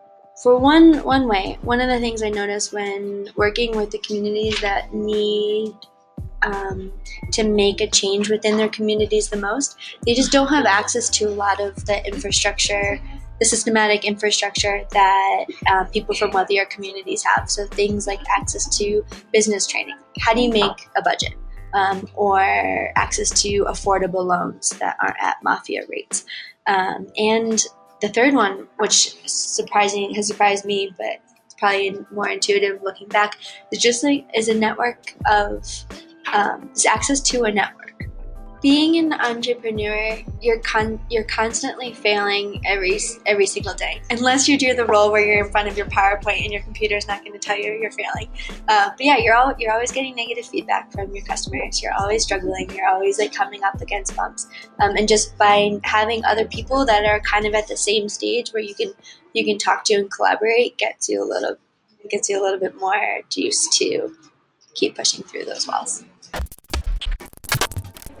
For 0.42 0.58
one 0.58 1.04
one 1.04 1.28
way 1.28 1.58
one 1.62 1.80
of 1.80 1.88
the 1.88 2.00
things 2.00 2.22
i 2.22 2.30
noticed 2.30 2.72
when 2.72 3.28
working 3.36 3.76
with 3.76 3.90
the 3.90 3.98
communities 3.98 4.60
that 4.62 4.94
need 4.94 5.74
um, 6.42 6.92
to 7.32 7.44
make 7.44 7.80
a 7.80 7.86
change 7.86 8.30
within 8.30 8.56
their 8.56 8.68
communities 8.68 9.28
the 9.28 9.36
most. 9.36 9.76
They 10.06 10.14
just 10.14 10.32
don't 10.32 10.48
have 10.48 10.66
access 10.66 11.08
to 11.10 11.26
a 11.26 11.30
lot 11.30 11.60
of 11.60 11.84
the 11.86 12.04
infrastructure, 12.06 13.00
the 13.38 13.44
systematic 13.46 14.04
infrastructure 14.04 14.82
that 14.92 15.44
uh, 15.68 15.84
people 15.84 16.14
from 16.14 16.30
wealthier 16.30 16.66
communities 16.66 17.22
have. 17.24 17.50
So 17.50 17.66
things 17.66 18.06
like 18.06 18.20
access 18.28 18.78
to 18.78 19.04
business 19.32 19.66
training. 19.66 19.96
How 20.20 20.34
do 20.34 20.40
you 20.40 20.50
make 20.50 20.88
a 20.96 21.02
budget? 21.02 21.34
Um, 21.72 22.08
or 22.14 22.40
access 22.96 23.30
to 23.42 23.64
affordable 23.66 24.26
loans 24.26 24.70
that 24.80 24.96
aren't 25.00 25.22
at 25.22 25.36
mafia 25.44 25.82
rates. 25.88 26.24
Um, 26.66 27.06
and 27.16 27.62
the 28.00 28.08
third 28.08 28.34
one, 28.34 28.66
which 28.78 29.14
surprising 29.28 30.12
has 30.14 30.26
surprised 30.26 30.64
me, 30.64 30.92
but 30.96 31.20
it's 31.44 31.54
probably 31.58 31.96
more 32.10 32.28
intuitive 32.28 32.82
looking 32.82 33.08
back. 33.08 33.36
It's 33.70 33.82
just 33.82 34.02
like 34.02 34.26
is 34.34 34.48
a 34.48 34.54
network 34.54 35.14
of 35.30 35.64
um, 36.32 36.70
access 36.86 37.20
to 37.20 37.44
a 37.44 37.52
network 37.52 37.90
being 38.62 38.98
an 38.98 39.12
entrepreneur, 39.14 40.18
you're 40.40 40.58
con- 40.60 41.00
you're 41.08 41.24
constantly 41.24 41.94
failing 41.94 42.60
every 42.66 42.98
every 43.24 43.46
single 43.46 43.74
day, 43.74 44.02
unless 44.10 44.48
you 44.48 44.58
do 44.58 44.74
the 44.74 44.84
role 44.84 45.10
where 45.10 45.24
you're 45.24 45.46
in 45.46 45.50
front 45.50 45.68
of 45.68 45.76
your 45.78 45.86
PowerPoint 45.86 46.42
and 46.42 46.52
your 46.52 46.62
computer 46.62 46.96
is 46.96 47.08
not 47.08 47.20
going 47.20 47.32
to 47.32 47.38
tell 47.38 47.56
you 47.56 47.72
you're 47.72 47.90
failing. 47.90 48.28
Uh, 48.68 48.90
but 48.90 49.00
yeah, 49.00 49.16
you're 49.16 49.34
all 49.34 49.54
you're 49.58 49.72
always 49.72 49.92
getting 49.92 50.14
negative 50.14 50.44
feedback 50.44 50.92
from 50.92 51.14
your 51.14 51.24
customers. 51.24 51.82
You're 51.82 51.94
always 51.94 52.22
struggling. 52.22 52.70
You're 52.74 52.88
always 52.88 53.18
like 53.18 53.32
coming 53.32 53.62
up 53.62 53.80
against 53.80 54.14
bumps, 54.14 54.46
um, 54.80 54.94
and 54.96 55.08
just 55.08 55.36
by 55.38 55.78
having 55.84 56.24
other 56.24 56.44
people 56.44 56.84
that 56.84 57.06
are 57.06 57.20
kind 57.20 57.46
of 57.46 57.54
at 57.54 57.66
the 57.66 57.76
same 57.76 58.08
stage 58.08 58.50
where 58.50 58.62
you 58.62 58.74
can 58.74 58.92
you 59.32 59.44
can 59.44 59.56
talk 59.56 59.84
to 59.84 59.94
and 59.94 60.10
collaborate 60.12 60.76
gets 60.76 61.08
you 61.08 61.22
a 61.22 61.24
little 61.24 61.56
gets 62.10 62.28
you 62.28 62.40
a 62.40 62.42
little 62.42 62.60
bit 62.60 62.74
more 62.76 63.20
juice 63.30 63.68
to 63.78 64.14
keep 64.74 64.96
pushing 64.96 65.24
through 65.24 65.44
those 65.44 65.66
walls. 65.66 66.04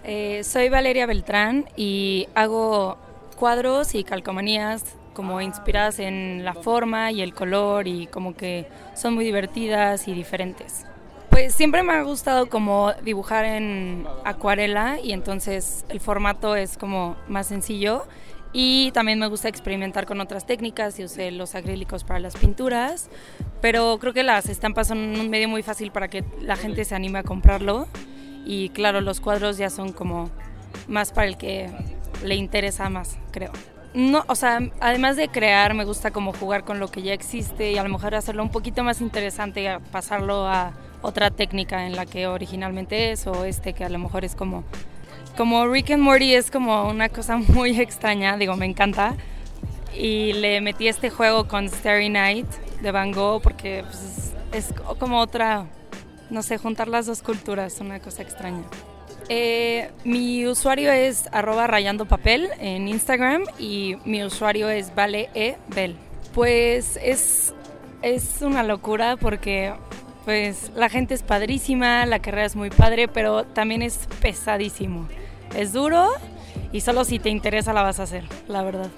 Eh, 0.04 0.42
soy 0.44 0.68
Valeria 0.68 1.06
Beltrán 1.06 1.68
y 1.76 2.26
hago 2.34 2.98
cuadros 3.36 3.94
y 3.94 4.02
calcomanías 4.02 4.84
como 5.14 5.40
inspiradas 5.40 5.98
en 5.98 6.44
la 6.44 6.54
forma 6.54 7.12
y 7.12 7.22
el 7.22 7.34
color 7.34 7.86
y 7.86 8.06
como 8.06 8.34
que 8.34 8.66
son 8.94 9.14
muy 9.14 9.24
divertidas 9.24 10.08
y 10.08 10.12
diferentes. 10.14 10.84
Pues 11.30 11.54
siempre 11.54 11.82
me 11.82 11.92
ha 11.92 12.02
gustado 12.02 12.48
como 12.48 12.92
dibujar 13.04 13.44
en 13.44 14.06
acuarela 14.24 14.98
y 15.00 15.12
entonces 15.12 15.84
el 15.88 16.00
formato 16.00 16.56
es 16.56 16.76
como 16.76 17.16
más 17.28 17.46
sencillo 17.46 18.04
y 18.52 18.90
también 18.92 19.18
me 19.18 19.28
gusta 19.28 19.48
experimentar 19.48 20.06
con 20.06 20.20
otras 20.20 20.46
técnicas 20.46 20.98
y 20.98 21.04
usé 21.04 21.30
los 21.30 21.54
acrílicos 21.54 22.04
para 22.04 22.18
las 22.18 22.36
pinturas, 22.36 23.08
pero 23.60 23.98
creo 23.98 24.12
que 24.12 24.22
las 24.22 24.48
estampas 24.48 24.88
son 24.88 24.98
un 24.98 25.30
medio 25.30 25.48
muy 25.48 25.62
fácil 25.62 25.92
para 25.92 26.08
que 26.08 26.24
la 26.40 26.56
gente 26.56 26.84
se 26.84 26.94
anime 26.94 27.20
a 27.20 27.22
comprarlo 27.22 27.86
y 28.44 28.70
claro, 28.70 29.00
los 29.00 29.20
cuadros 29.20 29.56
ya 29.56 29.70
son 29.70 29.92
como 29.92 30.30
más 30.88 31.12
para 31.12 31.28
el 31.28 31.36
que 31.36 31.70
le 32.24 32.34
interesa 32.34 32.88
más, 32.90 33.18
creo. 33.30 33.52
No, 33.92 34.24
o 34.28 34.36
sea, 34.36 34.60
además 34.80 35.16
de 35.16 35.28
crear, 35.28 35.74
me 35.74 35.84
gusta 35.84 36.12
como 36.12 36.32
jugar 36.32 36.64
con 36.64 36.78
lo 36.78 36.88
que 36.88 37.02
ya 37.02 37.12
existe 37.12 37.72
y 37.72 37.78
a 37.78 37.82
lo 37.82 37.88
mejor 37.88 38.14
hacerlo 38.14 38.42
un 38.42 38.50
poquito 38.50 38.84
más 38.84 39.00
interesante 39.00 39.78
pasarlo 39.90 40.46
a 40.46 40.72
otra 41.02 41.30
técnica 41.30 41.86
en 41.86 41.96
la 41.96 42.06
que 42.06 42.26
originalmente 42.26 43.10
es 43.10 43.26
o 43.26 43.44
este 43.44 43.72
que 43.72 43.84
a 43.84 43.88
lo 43.88 43.98
mejor 43.98 44.24
es 44.24 44.36
como 44.36 44.64
como 45.36 45.66
Rick 45.68 45.90
and 45.90 46.02
Morty 46.02 46.34
es 46.34 46.50
como 46.50 46.88
una 46.88 47.08
cosa 47.08 47.36
muy 47.48 47.78
extraña, 47.80 48.36
digo, 48.36 48.56
me 48.56 48.66
encanta. 48.66 49.16
Y 49.96 50.34
le 50.34 50.60
metí 50.60 50.88
este 50.88 51.10
juego 51.10 51.48
con 51.48 51.68
Starry 51.68 52.08
Night 52.08 52.46
de 52.80 52.90
Van 52.92 53.12
Gogh 53.12 53.42
porque 53.42 53.84
pues, 53.84 54.32
es 54.52 54.72
como 54.98 55.18
otra 55.18 55.66
no 56.30 56.42
sé, 56.42 56.58
juntar 56.58 56.88
las 56.88 57.06
dos 57.06 57.22
culturas, 57.22 57.80
una 57.80 58.00
cosa 58.00 58.22
extraña. 58.22 58.62
Eh, 59.28 59.90
mi 60.04 60.46
usuario 60.46 60.90
es 60.90 61.28
arroba 61.32 61.66
rayando 61.66 62.06
papel 62.06 62.48
en 62.58 62.88
Instagram 62.88 63.44
y 63.58 63.96
mi 64.04 64.24
usuario 64.24 64.68
es 64.68 64.94
vale 64.94 65.28
e 65.34 65.56
bel. 65.68 65.96
Pues 66.34 66.98
es, 67.02 67.52
es 68.02 68.42
una 68.42 68.62
locura 68.62 69.16
porque 69.16 69.72
pues 70.24 70.70
la 70.74 70.88
gente 70.88 71.14
es 71.14 71.22
padrísima, 71.22 72.06
la 72.06 72.20
carrera 72.20 72.46
es 72.46 72.56
muy 72.56 72.70
padre, 72.70 73.08
pero 73.08 73.44
también 73.44 73.82
es 73.82 74.08
pesadísimo. 74.20 75.08
Es 75.56 75.72
duro 75.72 76.10
y 76.72 76.80
solo 76.80 77.04
si 77.04 77.18
te 77.18 77.30
interesa 77.30 77.72
la 77.72 77.82
vas 77.82 78.00
a 78.00 78.04
hacer, 78.04 78.24
la 78.48 78.62
verdad. 78.62 78.90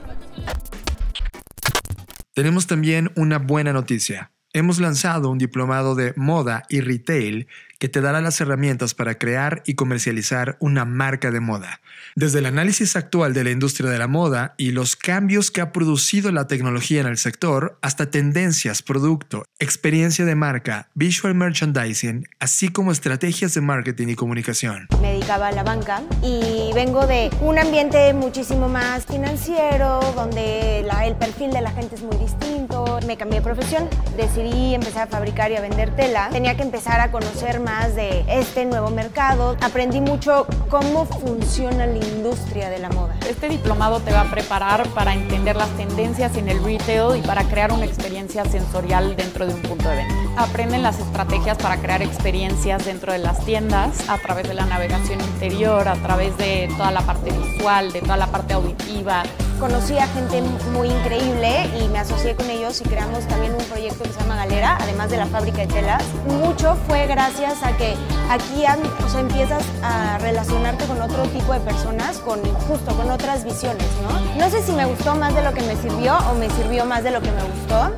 Tenemos 2.34 2.66
también 2.66 3.10
una 3.16 3.38
buena 3.38 3.72
noticia. 3.72 4.32
Hemos 4.54 4.78
lanzado 4.78 5.30
un 5.30 5.38
diplomado 5.38 5.94
de 5.94 6.12
moda 6.16 6.64
y 6.68 6.80
retail 6.80 7.46
que 7.82 7.88
te 7.88 8.00
dará 8.00 8.20
las 8.20 8.40
herramientas 8.40 8.94
para 8.94 9.18
crear 9.18 9.64
y 9.66 9.74
comercializar 9.74 10.56
una 10.60 10.84
marca 10.84 11.32
de 11.32 11.40
moda. 11.40 11.80
Desde 12.14 12.38
el 12.38 12.46
análisis 12.46 12.94
actual 12.94 13.34
de 13.34 13.42
la 13.42 13.50
industria 13.50 13.90
de 13.90 13.98
la 13.98 14.06
moda 14.06 14.54
y 14.56 14.70
los 14.70 14.94
cambios 14.94 15.50
que 15.50 15.62
ha 15.62 15.72
producido 15.72 16.30
la 16.30 16.46
tecnología 16.46 17.00
en 17.00 17.08
el 17.08 17.18
sector, 17.18 17.80
hasta 17.82 18.08
tendencias, 18.08 18.82
producto, 18.82 19.46
experiencia 19.58 20.24
de 20.24 20.36
marca, 20.36 20.90
visual 20.94 21.34
merchandising, 21.34 22.28
así 22.38 22.68
como 22.68 22.92
estrategias 22.92 23.52
de 23.54 23.62
marketing 23.62 24.10
y 24.10 24.14
comunicación. 24.14 24.86
Me 25.00 25.14
dedicaba 25.14 25.48
a 25.48 25.52
la 25.52 25.64
banca 25.64 26.02
y 26.22 26.70
vengo 26.74 27.08
de 27.08 27.30
un 27.40 27.58
ambiente 27.58 28.14
muchísimo 28.14 28.68
más 28.68 29.06
financiero, 29.06 29.98
donde 30.14 30.86
el 31.04 31.16
perfil 31.16 31.50
de 31.50 31.62
la 31.62 31.72
gente 31.72 31.96
es 31.96 32.02
muy 32.02 32.16
distinto. 32.18 33.00
Me 33.08 33.16
cambié 33.16 33.40
de 33.40 33.44
profesión, 33.44 33.88
decidí 34.16 34.72
empezar 34.72 35.08
a 35.08 35.10
fabricar 35.10 35.50
y 35.50 35.56
a 35.56 35.60
vender 35.60 35.96
tela. 35.96 36.28
Tenía 36.30 36.56
que 36.56 36.62
empezar 36.62 37.00
a 37.00 37.10
conocer 37.10 37.58
más 37.58 37.71
de 37.72 38.22
este 38.28 38.66
nuevo 38.66 38.90
mercado. 38.90 39.56
Aprendí 39.62 40.02
mucho 40.02 40.46
cómo 40.68 41.06
funciona 41.06 41.86
la 41.86 41.96
industria 41.96 42.68
de 42.68 42.78
la 42.78 42.90
moda. 42.90 43.16
Este 43.26 43.48
diplomado 43.48 44.00
te 44.00 44.12
va 44.12 44.20
a 44.20 44.30
preparar 44.30 44.86
para 44.88 45.14
entender 45.14 45.56
las 45.56 45.70
tendencias 45.70 46.36
en 46.36 46.50
el 46.50 46.62
retail 46.62 47.16
y 47.16 47.22
para 47.22 47.44
crear 47.44 47.72
una 47.72 47.86
experiencia 47.86 48.44
sensorial 48.44 49.16
dentro 49.16 49.46
de 49.46 49.54
un 49.54 49.62
punto 49.62 49.88
de 49.88 49.96
venta. 49.96 50.14
Aprenden 50.36 50.82
las 50.82 50.98
estrategias 50.98 51.56
para 51.56 51.78
crear 51.78 52.02
experiencias 52.02 52.84
dentro 52.84 53.12
de 53.12 53.18
las 53.18 53.42
tiendas 53.44 54.06
a 54.08 54.18
través 54.18 54.46
de 54.46 54.54
la 54.54 54.66
navegación 54.66 55.20
interior, 55.20 55.88
a 55.88 55.94
través 55.94 56.36
de 56.36 56.68
toda 56.76 56.90
la 56.90 57.00
parte 57.00 57.30
visual, 57.30 57.90
de 57.90 58.02
toda 58.02 58.18
la 58.18 58.26
parte 58.26 58.52
auditiva. 58.52 59.22
Conocí 59.58 59.96
a 59.96 60.08
gente 60.08 60.42
muy 60.72 60.88
increíble 60.88 61.70
y 61.80 61.88
me 61.88 62.00
asocié 62.00 62.34
con 62.34 62.50
ellos 62.50 62.80
y 62.80 62.84
creamos 62.84 63.26
también 63.28 63.54
un 63.54 63.64
proyecto 63.66 64.02
que 64.02 64.10
se 64.12 64.18
llama 64.20 64.34
Galera, 64.34 64.76
además 64.80 65.08
de 65.08 65.18
la 65.18 65.26
fábrica 65.26 65.58
de 65.58 65.68
telas. 65.68 66.02
Mucho 66.26 66.76
fue 66.88 67.06
gracias 67.06 67.61
a 67.64 67.76
que 67.76 67.94
aquí 68.30 68.64
o 68.66 69.14
empiezas 69.14 69.64
a 69.82 70.18
relacionarte 70.18 70.84
con 70.86 71.00
otro 71.00 71.22
tipo 71.28 71.52
de 71.52 71.60
personas, 71.60 72.18
con, 72.18 72.42
justo 72.42 72.94
con 72.96 73.10
otras 73.10 73.44
visiones, 73.44 73.86
¿no? 74.02 74.36
No 74.36 74.50
sé 74.50 74.62
si 74.62 74.72
me 74.72 74.84
gustó 74.84 75.14
más 75.14 75.34
de 75.34 75.42
lo 75.42 75.52
que 75.52 75.62
me 75.62 75.76
sirvió 75.76 76.16
o 76.18 76.34
me 76.34 76.50
sirvió 76.50 76.84
más 76.84 77.04
de 77.04 77.10
lo 77.10 77.20
que 77.20 77.30
me 77.30 77.42
gustó. 77.42 77.94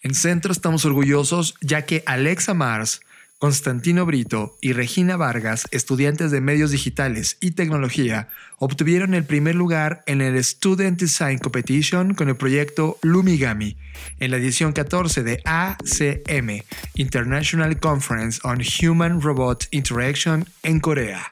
En 0.00 0.14
Centro 0.14 0.52
estamos 0.52 0.84
orgullosos 0.84 1.54
ya 1.60 1.82
que 1.82 2.02
Alexa 2.06 2.54
Mars 2.54 3.00
Constantino 3.38 4.06
Brito 4.06 4.56
y 4.62 4.72
Regina 4.72 5.18
Vargas, 5.18 5.66
estudiantes 5.70 6.30
de 6.30 6.40
medios 6.40 6.70
digitales 6.70 7.36
y 7.40 7.50
tecnología, 7.50 8.28
obtuvieron 8.58 9.12
el 9.12 9.24
primer 9.24 9.54
lugar 9.54 10.02
en 10.06 10.22
el 10.22 10.42
Student 10.42 10.98
Design 10.98 11.38
Competition 11.38 12.14
con 12.14 12.30
el 12.30 12.36
proyecto 12.36 12.98
Lumigami 13.02 13.76
en 14.20 14.30
la 14.30 14.38
edición 14.38 14.72
14 14.72 15.22
de 15.22 15.42
ACM, 15.44 16.62
International 16.94 17.78
Conference 17.78 18.40
on 18.42 18.62
Human 18.82 19.20
Robot 19.20 19.68
Interaction 19.70 20.46
en 20.62 20.80
Corea. 20.80 21.30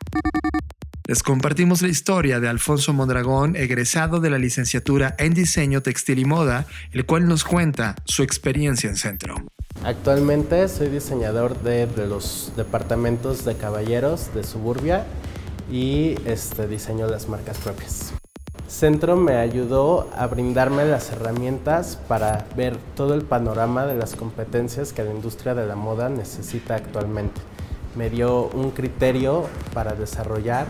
Les 1.06 1.22
compartimos 1.22 1.80
la 1.80 1.88
historia 1.88 2.38
de 2.38 2.48
Alfonso 2.48 2.92
Mondragón, 2.92 3.56
egresado 3.56 4.20
de 4.20 4.28
la 4.30 4.38
licenciatura 4.38 5.14
en 5.18 5.32
Diseño 5.32 5.80
Textil 5.80 6.18
y 6.18 6.24
Moda, 6.26 6.66
el 6.92 7.06
cual 7.06 7.26
nos 7.26 7.44
cuenta 7.44 7.94
su 8.04 8.22
experiencia 8.22 8.90
en 8.90 8.96
Centro. 8.96 9.53
Actualmente 9.84 10.66
soy 10.68 10.88
diseñador 10.88 11.58
de, 11.58 11.86
los 12.08 12.52
departamentos 12.56 13.44
de 13.44 13.54
caballeros 13.54 14.32
de 14.32 14.42
Suburbia 14.42 15.04
y 15.70 16.14
este, 16.24 16.66
diseño 16.66 17.06
las 17.06 17.28
marcas 17.28 17.58
propias. 17.58 18.14
Centro 18.66 19.14
me 19.16 19.36
ayudó 19.36 20.08
a 20.16 20.26
brindarme 20.26 20.86
las 20.86 21.12
herramientas 21.12 21.98
para 22.08 22.46
ver 22.56 22.78
todo 22.96 23.12
el 23.12 23.24
panorama 23.24 23.84
de 23.84 23.94
las 23.94 24.16
competencias 24.16 24.94
que 24.94 25.04
la 25.04 25.10
industria 25.10 25.54
de 25.54 25.66
la 25.66 25.76
moda 25.76 26.08
necesita 26.08 26.76
actualmente. 26.76 27.42
Me 27.94 28.08
dio 28.08 28.46
un 28.54 28.70
criterio 28.70 29.44
para 29.74 29.92
desarrollar 29.92 30.66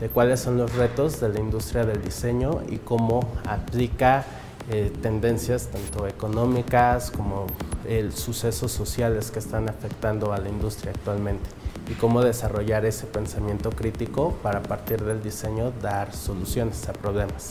de 0.00 0.08
cuáles 0.08 0.40
son 0.40 0.58
los 0.58 0.74
retos 0.74 1.20
de 1.20 1.28
la 1.28 1.38
industria 1.38 1.84
del 1.84 2.02
diseño 2.02 2.62
y 2.68 2.78
cómo 2.78 3.20
aplica 3.46 4.24
eh, 4.70 4.92
tendencias 5.00 5.70
tanto 5.70 6.06
económicas 6.06 7.10
como 7.10 7.46
el 7.88 8.12
sucesos 8.12 8.72
sociales 8.72 9.30
que 9.30 9.38
están 9.38 9.68
afectando 9.68 10.32
a 10.32 10.38
la 10.38 10.48
industria 10.48 10.92
actualmente 10.92 11.48
y 11.88 11.94
cómo 11.94 12.22
desarrollar 12.22 12.84
ese 12.84 13.06
pensamiento 13.06 13.70
crítico 13.70 14.36
para 14.42 14.58
a 14.58 14.62
partir 14.62 15.02
del 15.04 15.22
diseño 15.22 15.72
dar 15.82 16.12
soluciones 16.14 16.88
a 16.88 16.92
problemas. 16.92 17.50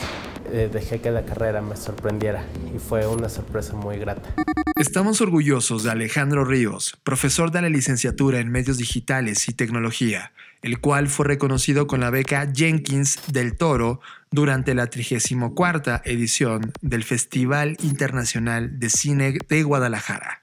Eh, 0.51 0.69
dejé 0.71 0.99
que 0.99 1.09
la 1.09 1.25
carrera 1.25 1.61
me 1.61 1.75
sorprendiera 1.75 2.45
y 2.75 2.79
fue 2.79 3.07
una 3.07 3.29
sorpresa 3.29 3.73
muy 3.73 3.97
grata. 3.97 4.33
Estamos 4.75 5.21
orgullosos 5.21 5.83
de 5.83 5.91
Alejandro 5.91 6.43
Ríos, 6.43 6.97
profesor 7.03 7.51
de 7.51 7.61
la 7.61 7.69
licenciatura 7.69 8.39
en 8.39 8.51
medios 8.51 8.77
digitales 8.77 9.47
y 9.47 9.53
tecnología, 9.53 10.33
el 10.61 10.79
cual 10.79 11.07
fue 11.07 11.25
reconocido 11.25 11.87
con 11.87 12.01
la 12.01 12.09
beca 12.09 12.51
Jenkins 12.53 13.19
del 13.31 13.55
Toro 13.55 14.01
durante 14.35 14.75
la 14.75 14.87
34 14.87 16.01
edición 16.03 16.73
del 16.81 17.03
Festival 17.03 17.77
Internacional 17.81 18.77
de 18.79 18.89
Cine 18.89 19.37
de 19.47 19.63
Guadalajara. 19.63 20.41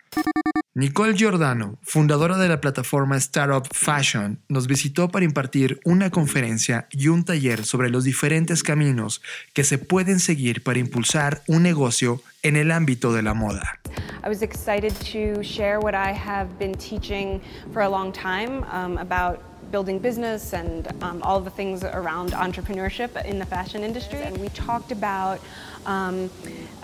Nicole 0.74 1.14
Giordano, 1.14 1.78
fundadora 1.82 2.38
de 2.38 2.48
la 2.48 2.58
plataforma 2.62 3.18
Startup 3.18 3.66
Fashion, 3.72 4.40
nos 4.48 4.66
visitó 4.66 5.10
para 5.10 5.26
impartir 5.26 5.80
una 5.84 6.08
conferencia 6.08 6.88
y 6.90 7.08
un 7.08 7.24
taller 7.24 7.66
sobre 7.66 7.90
los 7.90 8.04
diferentes 8.04 8.62
caminos 8.62 9.20
que 9.52 9.64
se 9.64 9.76
pueden 9.76 10.18
seguir 10.18 10.62
para 10.62 10.78
impulsar 10.78 11.42
un 11.46 11.62
negocio 11.62 12.22
en 12.42 12.56
el 12.56 12.70
ámbito 12.70 13.12
de 13.12 13.22
la 13.22 13.34
moda. 13.34 13.78
I 14.24 14.28
was 14.28 14.40
excited 14.40 14.94
to 15.12 15.42
share 15.42 15.78
what 15.78 15.94
I 15.94 16.14
have 16.14 16.48
been 16.58 16.74
teaching 16.74 17.42
for 17.72 17.82
a 17.82 17.88
long 17.88 18.10
time 18.10 18.64
um, 18.72 18.96
about 18.96 19.51
building 19.72 19.98
business 19.98 20.52
and 20.52 20.86
um, 21.02 21.22
all 21.22 21.40
the 21.40 21.50
things 21.50 21.82
around 21.82 22.32
entrepreneurship 22.32 23.24
in 23.24 23.38
the 23.38 23.46
fashion 23.46 23.82
industry. 23.82 24.20
And 24.20 24.38
we 24.38 24.50
talked 24.50 24.92
about 24.92 25.40
um, 25.86 26.30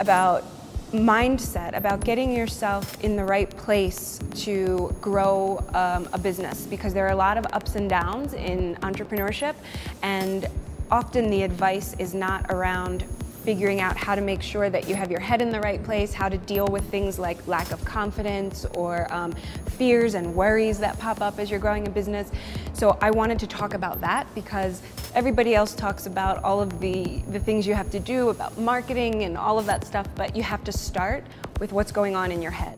about 0.01 0.45
mindset, 0.93 1.77
about 1.77 2.03
getting 2.03 2.35
yourself 2.35 2.99
in 3.05 3.15
the 3.15 3.25
right 3.25 3.51
place 3.59 4.19
to 4.35 4.95
grow 5.03 5.63
um, 5.75 6.09
a 6.15 6.19
business 6.19 6.67
because 6.67 6.95
there 6.95 7.07
are 7.07 7.13
a 7.13 7.17
lot 7.17 7.37
of 7.37 7.47
ups 7.53 7.75
and 7.75 7.91
downs 7.91 8.33
in 8.33 8.75
entrepreneurship 8.77 9.55
and 10.03 10.47
often 10.91 11.29
the 11.29 11.43
advice 11.43 11.95
is 11.99 12.15
not 12.15 12.47
around 12.51 13.05
figuring 13.49 13.81
out 13.81 13.97
how 13.97 14.15
to 14.15 14.21
make 14.21 14.43
sure 14.43 14.69
that 14.69 14.87
you 14.87 14.95
have 14.95 15.11
your 15.11 15.21
head 15.21 15.41
in 15.41 15.49
the 15.49 15.61
right 15.61 15.83
place, 15.83 16.13
how 16.13 16.29
to 16.29 16.37
deal 16.37 16.67
with 16.67 16.85
things 16.91 17.19
like 17.19 17.39
lack 17.47 17.73
of 17.73 17.83
confidence 17.83 18.67
or 18.75 19.11
um, 19.11 19.33
fears 19.79 20.13
and 20.13 20.35
worries 20.35 20.79
that 20.79 20.99
pop 20.99 21.23
up 21.23 21.39
as 21.39 21.51
you're 21.51 21.59
growing 21.59 21.87
a 21.87 21.91
business. 21.91 22.31
So 22.75 22.99
I 23.01 23.11
wanted 23.11 23.39
to 23.39 23.47
talk 23.47 23.73
about 23.73 24.03
that 24.03 24.27
because 24.35 24.83
everybody 25.15 25.55
else 25.55 25.75
talks 25.75 26.05
about 26.05 26.45
all 26.45 26.61
of 26.61 26.79
the, 26.79 27.23
the 27.31 27.41
things 27.41 27.67
you 27.67 27.73
have 27.73 27.91
to 27.93 27.99
do 27.99 28.29
about 28.29 28.59
marketing 28.59 29.25
and 29.25 29.39
all 29.39 29.59
of 29.59 29.65
that 29.65 29.83
stuff, 29.87 30.07
but 30.15 30.37
you 30.37 30.43
have 30.43 30.63
to 30.65 30.73
start 30.87 31.25
with 31.59 31.73
what's 31.73 31.91
going 31.91 32.15
on 32.15 32.31
in 32.31 32.43
your 32.43 32.53
head. 32.53 32.77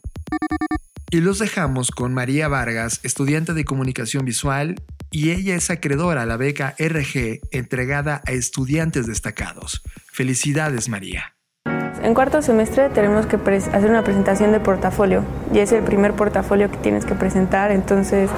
Y 1.13 1.19
los 1.19 1.41
dejamos 1.41 1.91
con 1.91 2.15
María 2.15 2.47
Vargas, 2.49 3.01
estudiante 3.03 3.55
de 3.55 3.65
comunicación 3.65 4.25
visual, 4.25 4.77
y 5.11 5.31
ella 5.31 5.55
es 5.55 5.71
acreedora 5.71 6.23
a 6.23 6.27
la 6.27 6.37
beca 6.37 6.75
RG 6.79 7.41
entregada 7.51 8.23
a 8.27 8.33
estudiantes 8.33 9.07
destacados. 9.07 9.83
Felicidades, 10.13 10.89
María. 10.89 11.35
En 12.03 12.15
cuarto 12.15 12.41
semestre 12.41 12.89
tenemos 12.89 13.27
que 13.27 13.37
hacer 13.37 13.91
una 13.91 14.03
presentación 14.03 14.53
de 14.53 14.61
portafolio 14.61 15.23
y 15.53 15.59
es 15.59 15.73
el 15.73 15.83
primer 15.83 16.15
portafolio 16.15 16.71
que 16.71 16.79
tienes 16.79 17.05
que 17.05 17.15
presentar, 17.15 17.71
entonces 17.71 18.31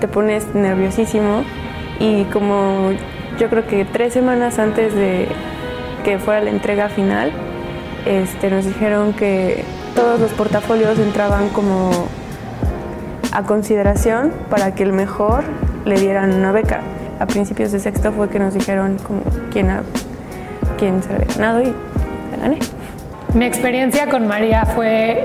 te 0.00 0.08
pones 0.08 0.54
nerviosísimo 0.54 1.44
y 1.98 2.24
como 2.24 2.92
yo 3.38 3.48
creo 3.48 3.66
que 3.66 3.86
tres 3.86 4.12
semanas 4.12 4.58
antes 4.58 4.94
de 4.94 5.28
que 6.04 6.18
fuera 6.18 6.40
la 6.42 6.50
entrega 6.50 6.88
final, 6.88 7.32
este, 8.06 8.50
nos 8.50 8.66
dijeron 8.66 9.14
que 9.14 9.64
todos 9.94 10.20
los 10.20 10.32
portafolios 10.32 10.98
entraban 10.98 11.48
como 11.50 12.08
a 13.32 13.42
consideración 13.44 14.32
para 14.50 14.74
que 14.74 14.82
el 14.82 14.92
mejor 14.92 15.44
le 15.84 16.00
dieran 16.00 16.34
una 16.34 16.52
beca. 16.52 16.80
A 17.18 17.26
principios 17.26 17.72
de 17.72 17.78
sexto 17.78 18.12
fue 18.12 18.28
que 18.28 18.38
nos 18.38 18.54
dijeron 18.54 18.96
como 18.98 19.22
quién, 19.52 19.68
quién 20.78 21.02
se 21.02 21.12
había 21.12 21.26
ganado 21.26 21.62
y 21.62 21.66
la 21.66 22.36
gané. 22.40 22.58
Mi 23.34 23.44
experiencia 23.44 24.08
con 24.08 24.26
María 24.26 24.64
fue 24.64 25.24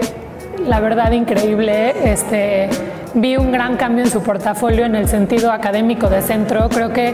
la 0.67 0.79
verdad 0.79 1.11
increíble. 1.11 1.93
Este, 2.11 2.69
vi 3.13 3.37
un 3.37 3.51
gran 3.51 3.77
cambio 3.77 4.03
en 4.03 4.11
su 4.11 4.21
portafolio 4.21 4.85
en 4.85 4.95
el 4.95 5.07
sentido 5.07 5.51
académico 5.51 6.09
de 6.09 6.21
centro. 6.21 6.69
Creo 6.69 6.91
que 6.91 7.13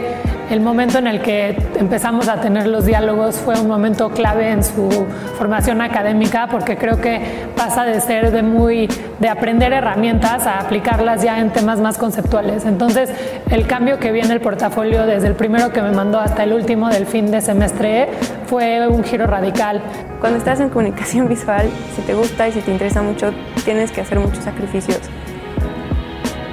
el 0.52 0.60
momento 0.60 0.98
en 0.98 1.06
el 1.06 1.22
que 1.22 1.56
empezamos 1.78 2.28
a 2.28 2.38
tener 2.42 2.66
los 2.66 2.84
diálogos 2.84 3.36
fue 3.36 3.58
un 3.58 3.68
momento 3.68 4.10
clave 4.10 4.50
en 4.50 4.62
su 4.62 5.06
formación 5.38 5.80
académica 5.80 6.46
porque 6.50 6.76
creo 6.76 7.00
que 7.00 7.46
pasa 7.56 7.84
de 7.84 7.98
ser 8.02 8.30
de 8.32 8.42
muy 8.42 8.86
de 9.18 9.28
aprender 9.30 9.72
herramientas 9.72 10.46
a 10.46 10.58
aplicarlas 10.58 11.22
ya 11.22 11.40
en 11.40 11.50
temas 11.50 11.80
más 11.80 11.96
conceptuales. 11.96 12.66
Entonces, 12.66 13.10
el 13.50 13.66
cambio 13.66 13.98
que 13.98 14.12
vi 14.12 14.20
en 14.20 14.30
el 14.30 14.42
portafolio 14.42 15.06
desde 15.06 15.28
el 15.28 15.34
primero 15.36 15.72
que 15.72 15.80
me 15.80 15.92
mandó 15.92 16.20
hasta 16.20 16.42
el 16.42 16.52
último 16.52 16.90
del 16.90 17.06
fin 17.06 17.30
de 17.30 17.40
semestre 17.40 18.10
fue 18.44 18.86
un 18.86 19.02
giro 19.04 19.26
radical. 19.26 19.80
Cuando 20.20 20.36
estás 20.36 20.60
en 20.60 20.68
comunicación 20.68 21.28
visual, 21.30 21.70
si 21.96 22.02
te 22.02 22.12
gusta 22.12 22.46
y 22.48 22.52
si 22.52 22.60
te 22.60 22.72
interesa 22.72 23.00
mucho, 23.00 23.32
tienes 23.64 23.90
que 23.90 24.02
hacer 24.02 24.20
muchos 24.20 24.44
sacrificios. 24.44 25.00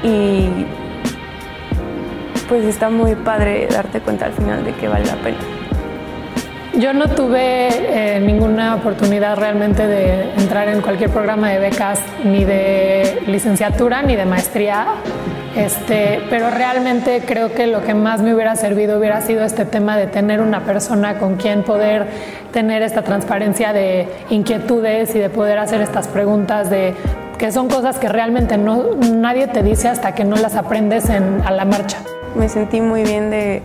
Y 0.03 0.47
pues 2.49 2.65
está 2.65 2.89
muy 2.89 3.13
padre 3.15 3.67
darte 3.71 4.01
cuenta 4.01 4.25
al 4.25 4.33
final 4.33 4.65
de 4.65 4.73
que 4.73 4.87
vale 4.87 5.05
la 5.05 5.15
pena. 5.17 5.37
Yo 6.77 6.93
no 6.93 7.07
tuve 7.09 7.67
eh, 7.69 8.19
ninguna 8.19 8.75
oportunidad 8.75 9.37
realmente 9.37 9.85
de 9.85 10.31
entrar 10.37 10.67
en 10.69 10.81
cualquier 10.81 11.09
programa 11.09 11.49
de 11.49 11.59
becas, 11.59 11.99
ni 12.23 12.45
de 12.45 13.21
licenciatura, 13.27 14.01
ni 14.01 14.15
de 14.15 14.25
maestría, 14.25 14.87
este, 15.55 16.21
pero 16.29 16.49
realmente 16.49 17.21
creo 17.25 17.53
que 17.53 17.67
lo 17.67 17.83
que 17.83 17.93
más 17.93 18.21
me 18.21 18.33
hubiera 18.33 18.55
servido 18.55 18.97
hubiera 18.97 19.19
sido 19.21 19.43
este 19.43 19.65
tema 19.65 19.97
de 19.97 20.07
tener 20.07 20.41
una 20.41 20.61
persona 20.61 21.17
con 21.17 21.35
quien 21.35 21.63
poder 21.63 22.07
tener 22.53 22.81
esta 22.81 23.01
transparencia 23.01 23.73
de 23.73 24.07
inquietudes 24.29 25.13
y 25.15 25.19
de 25.19 25.29
poder 25.29 25.57
hacer 25.57 25.81
estas 25.81 26.07
preguntas 26.07 26.69
de 26.69 26.93
que 27.37 27.51
son 27.51 27.67
cosas 27.67 27.97
que 27.97 28.09
realmente 28.09 28.57
no, 28.57 28.95
nadie 28.95 29.47
te 29.47 29.63
dice 29.63 29.89
hasta 29.89 30.15
que 30.15 30.23
no 30.23 30.35
las 30.37 30.55
aprendes 30.55 31.09
en, 31.09 31.41
a 31.45 31.51
la 31.51 31.65
marcha 31.65 31.97
me 32.35 32.49
sentí 32.49 32.81
muy 32.81 33.03
bien 33.03 33.29
de, 33.29 33.61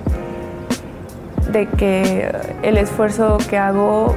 de 1.50 1.66
que 1.66 2.30
el 2.62 2.76
esfuerzo 2.76 3.38
que 3.48 3.58
hago 3.58 4.14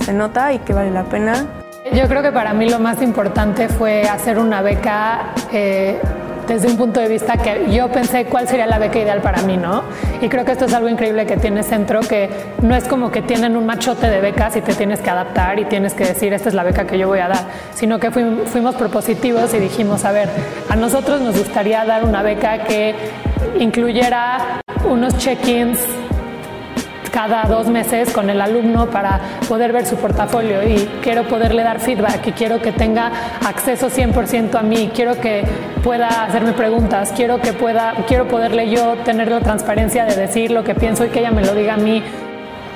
se 0.00 0.12
nota 0.12 0.52
y 0.52 0.58
que 0.58 0.72
vale 0.72 0.90
la 0.90 1.04
pena. 1.04 1.46
Yo 1.92 2.08
creo 2.08 2.22
que 2.22 2.32
para 2.32 2.54
mí 2.54 2.68
lo 2.68 2.78
más 2.78 3.02
importante 3.02 3.68
fue 3.68 4.02
hacer 4.02 4.38
una 4.38 4.62
beca 4.62 5.34
eh, 5.52 5.98
desde 6.46 6.68
un 6.68 6.76
punto 6.76 7.00
de 7.00 7.08
vista 7.08 7.36
que 7.36 7.70
yo 7.72 7.88
pensé 7.88 8.26
cuál 8.26 8.48
sería 8.48 8.66
la 8.66 8.78
beca 8.78 8.98
ideal 8.98 9.20
para 9.20 9.42
mí, 9.42 9.56
¿no? 9.56 9.82
Y 10.20 10.28
creo 10.28 10.44
que 10.44 10.52
esto 10.52 10.66
es 10.66 10.74
algo 10.74 10.88
increíble 10.88 11.26
que 11.26 11.36
tiene 11.36 11.62
Centro, 11.62 12.00
que 12.00 12.28
no 12.62 12.74
es 12.74 12.84
como 12.84 13.10
que 13.10 13.22
tienen 13.22 13.56
un 13.56 13.66
machote 13.66 14.08
de 14.08 14.20
becas 14.20 14.56
y 14.56 14.60
te 14.60 14.74
tienes 14.74 15.00
que 15.00 15.10
adaptar 15.10 15.58
y 15.58 15.64
tienes 15.64 15.94
que 15.94 16.04
decir, 16.04 16.32
esta 16.32 16.48
es 16.48 16.54
la 16.54 16.62
beca 16.62 16.86
que 16.86 16.98
yo 16.98 17.08
voy 17.08 17.20
a 17.20 17.28
dar, 17.28 17.44
sino 17.74 17.98
que 17.98 18.10
fuimos 18.10 18.74
propositivos 18.74 19.54
y 19.54 19.58
dijimos, 19.58 20.04
a 20.04 20.12
ver, 20.12 20.28
a 20.68 20.76
nosotros 20.76 21.20
nos 21.20 21.36
gustaría 21.36 21.84
dar 21.84 22.04
una 22.04 22.22
beca 22.22 22.64
que 22.64 22.94
incluyera 23.58 24.60
unos 24.88 25.16
check-ins 25.18 25.78
cada 27.14 27.44
dos 27.44 27.68
meses 27.68 28.12
con 28.12 28.28
el 28.28 28.40
alumno 28.40 28.90
para 28.90 29.20
poder 29.48 29.72
ver 29.72 29.86
su 29.86 29.94
portafolio. 29.94 30.66
Y 30.68 30.88
quiero 31.00 31.22
poderle 31.28 31.62
dar 31.62 31.78
feedback 31.78 32.26
y 32.26 32.32
quiero 32.32 32.60
que 32.60 32.72
tenga 32.72 33.12
acceso 33.46 33.88
100% 33.88 34.56
a 34.56 34.62
mí, 34.62 34.90
quiero 34.92 35.20
que 35.20 35.44
pueda 35.84 36.24
hacerme 36.24 36.54
preguntas, 36.54 37.12
quiero 37.14 37.40
que 37.40 37.52
pueda, 37.52 37.94
quiero 38.08 38.26
poderle 38.26 38.68
yo 38.68 38.96
tener 39.04 39.30
la 39.30 39.38
transparencia 39.38 40.04
de 40.06 40.16
decir 40.16 40.50
lo 40.50 40.64
que 40.64 40.74
pienso 40.74 41.04
y 41.04 41.10
que 41.10 41.20
ella 41.20 41.30
me 41.30 41.44
lo 41.44 41.54
diga 41.54 41.74
a 41.74 41.76
mí 41.76 42.02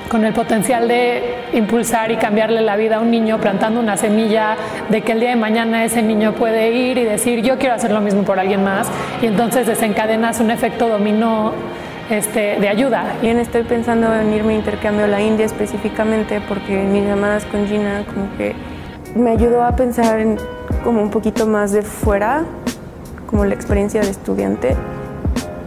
con 0.07 0.25
el 0.25 0.33
potencial 0.33 0.87
de 0.87 1.35
impulsar 1.53 2.11
y 2.11 2.17
cambiarle 2.17 2.61
la 2.61 2.75
vida 2.75 2.97
a 2.97 2.99
un 2.99 3.11
niño 3.11 3.39
plantando 3.39 3.79
una 3.79 3.97
semilla 3.97 4.55
de 4.89 5.01
que 5.01 5.11
el 5.11 5.19
día 5.19 5.29
de 5.29 5.35
mañana 5.35 5.83
ese 5.83 6.01
niño 6.01 6.33
puede 6.33 6.71
ir 6.71 6.97
y 6.97 7.03
decir 7.03 7.41
yo 7.41 7.57
quiero 7.57 7.75
hacer 7.75 7.91
lo 7.91 8.01
mismo 8.01 8.23
por 8.23 8.39
alguien 8.39 8.63
más 8.63 8.87
y 9.21 9.27
entonces 9.27 9.67
desencadenas 9.67 10.39
un 10.39 10.51
efecto 10.51 10.87
dominó 10.87 11.53
este, 12.09 12.59
de 12.59 12.67
ayuda. 12.67 13.13
Bien, 13.21 13.37
estoy 13.37 13.63
pensando 13.63 14.13
en 14.15 14.33
irme 14.33 14.53
a 14.53 14.57
intercambio 14.57 15.05
a 15.05 15.07
la 15.07 15.21
India 15.21 15.45
específicamente 15.45 16.41
porque 16.47 16.83
mis 16.83 17.05
llamadas 17.05 17.45
con 17.45 17.67
Gina 17.67 18.03
como 18.13 18.35
que 18.35 18.55
me 19.15 19.31
ayudó 19.31 19.63
a 19.63 19.75
pensar 19.75 20.19
en 20.19 20.37
como 20.83 21.01
un 21.01 21.09
poquito 21.09 21.45
más 21.45 21.71
de 21.71 21.81
fuera, 21.81 22.43
como 23.27 23.45
la 23.45 23.53
experiencia 23.53 24.01
de 24.01 24.09
estudiante. 24.09 24.75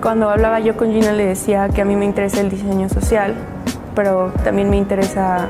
Cuando 0.01 0.29
hablaba 0.31 0.59
yo 0.59 0.77
con 0.77 0.93
Gina 0.93 1.13
le 1.13 1.27
decía 1.27 1.69
que 1.69 1.81
a 1.81 1.85
mí 1.85 1.95
me 1.95 2.05
interesa 2.05 2.41
el 2.41 2.51
diseño 2.51 2.89
social, 2.89 3.35
pero 3.95 4.33
también 4.45 4.71
me 4.71 4.77
interesa 4.77 5.49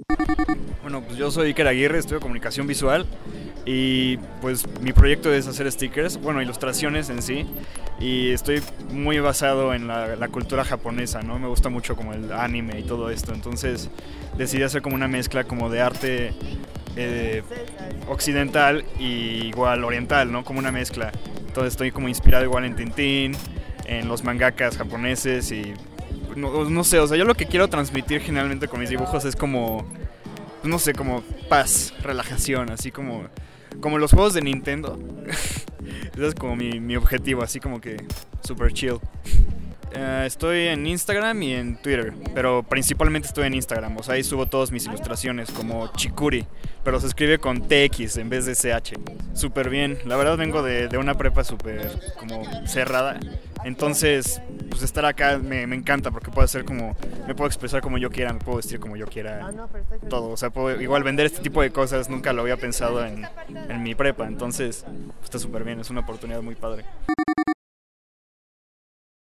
Bueno, 0.81 1.01
pues 1.01 1.17
yo 1.17 1.31
soy 1.31 1.47
Iker 1.47 1.67
Aguirre, 1.67 1.99
estudio 1.99 2.19
comunicación 2.19 2.67
visual 2.67 3.07
y 3.65 4.17
pues 4.41 4.65
mi 4.81 4.91
proyecto 4.91 5.33
es 5.33 5.47
hacer 5.47 5.71
stickers, 5.71 6.17
bueno, 6.17 6.41
ilustraciones 6.41 7.09
en 7.09 7.21
sí 7.21 7.45
y 7.99 8.31
estoy 8.31 8.61
muy 8.91 9.19
basado 9.19 9.73
en 9.73 9.87
la, 9.87 10.27
cultura 10.29 10.65
japonesa, 10.65 11.21
¿no? 11.21 11.39
Me 11.39 11.47
gusta 11.47 11.69
mucho 11.69 11.95
como 11.95 12.13
el 12.13 12.31
anime 12.33 12.79
y 12.79 12.83
todo 12.83 13.09
esto, 13.09 13.33
entonces 13.33 13.89
decidí 14.37 14.63
hacer 14.63 14.81
como 14.81 14.95
una 14.95 15.07
mezcla 15.07 15.45
como 15.45 15.69
de 15.69 15.81
arte 15.81 16.33
eh, 16.95 17.43
occidental 18.09 18.83
y 18.99 19.47
igual 19.47 19.83
oriental, 19.83 20.31
¿no? 20.31 20.43
Como 20.43 20.59
una 20.59 20.71
mezcla. 20.71 21.11
Entonces 21.47 21.73
estoy 21.73 21.91
como 21.91 22.09
inspirado 22.09 22.43
igual 22.43 22.65
en 22.65 22.75
Tintín, 22.75 23.37
en 23.85 24.07
los 24.07 24.23
mangakas 24.23 24.77
japoneses 24.77 25.51
y 25.51 25.73
no, 26.35 26.69
no 26.69 26.83
sé, 26.83 26.99
o 26.99 27.07
sea, 27.07 27.15
yo 27.15 27.25
lo 27.25 27.35
que 27.35 27.45
quiero 27.45 27.67
transmitir 27.67 28.21
generalmente 28.21 28.67
con 28.67 28.79
mis 28.79 28.89
dibujos 28.89 29.23
es 29.23 29.35
como 29.35 29.85
no 30.63 30.79
sé, 30.79 30.93
como 30.93 31.21
paz, 31.49 31.93
relajación, 32.01 32.71
así 32.71 32.91
como 32.91 33.25
como 33.81 33.97
los 33.97 34.11
juegos 34.11 34.33
de 34.33 34.41
Nintendo. 34.41 34.97
Ese 36.13 36.27
es 36.27 36.35
como 36.35 36.55
mi, 36.55 36.79
mi, 36.79 36.95
objetivo, 36.95 37.43
así 37.43 37.59
como 37.59 37.81
que 37.81 37.97
super 38.43 38.71
chill. 38.71 38.99
Eh, 39.95 40.23
estoy 40.25 40.67
en 40.67 40.87
Instagram 40.87 41.41
y 41.43 41.53
en 41.53 41.75
Twitter, 41.77 42.13
pero 42.33 42.63
principalmente 42.63 43.27
estoy 43.27 43.47
en 43.47 43.53
Instagram. 43.53 43.97
O 43.97 44.03
sea, 44.03 44.15
ahí 44.15 44.23
subo 44.23 44.47
todas 44.47 44.71
mis 44.71 44.85
ilustraciones 44.85 45.51
como 45.51 45.91
Chikuri, 45.93 46.45
pero 46.83 46.99
se 46.99 47.07
escribe 47.07 47.37
con 47.37 47.67
TX 47.67 48.17
en 48.17 48.29
vez 48.29 48.45
de 48.45 48.55
CH. 48.55 48.93
Súper 49.33 49.69
bien. 49.69 49.99
La 50.05 50.15
verdad 50.15 50.37
vengo 50.37 50.63
de, 50.63 50.87
de 50.87 50.97
una 50.97 51.15
prepa 51.15 51.43
súper 51.43 51.91
como 52.17 52.43
cerrada. 52.67 53.19
Entonces, 53.63 54.41
pues 54.69 54.83
estar 54.83 55.05
acá 55.05 55.37
me, 55.37 55.63
encanta 55.63 56.11
porque 56.11 56.31
puedo 56.31 56.43
hacer 56.43 56.65
como, 56.65 56.95
me 57.27 57.35
puedo 57.35 57.47
expresar 57.47 57.81
como 57.81 57.97
yo 57.97 58.09
quiera, 58.09 58.33
me 58.33 58.39
puedo 58.39 58.57
vestir 58.57 58.79
como 58.79 58.97
yo 58.97 59.05
quiera, 59.05 59.51
todo. 60.09 60.29
O 60.29 60.37
sea, 60.37 60.49
puedo 60.49 60.81
igual 60.81 61.03
vender 61.03 61.27
este 61.27 61.41
tipo 61.41 61.61
de 61.61 61.71
cosas, 61.71 62.09
nunca 62.09 62.33
lo 62.33 62.41
había 62.41 62.57
pensado 62.57 63.05
en, 63.05 63.25
en 63.69 63.83
mi 63.83 63.95
prepa. 63.95 64.27
Entonces, 64.27 64.85
está 65.23 65.39
súper 65.39 65.63
bien, 65.63 65.79
es 65.79 65.89
una 65.89 66.01
oportunidad 66.01 66.41
muy 66.41 66.55
padre. 66.55 66.83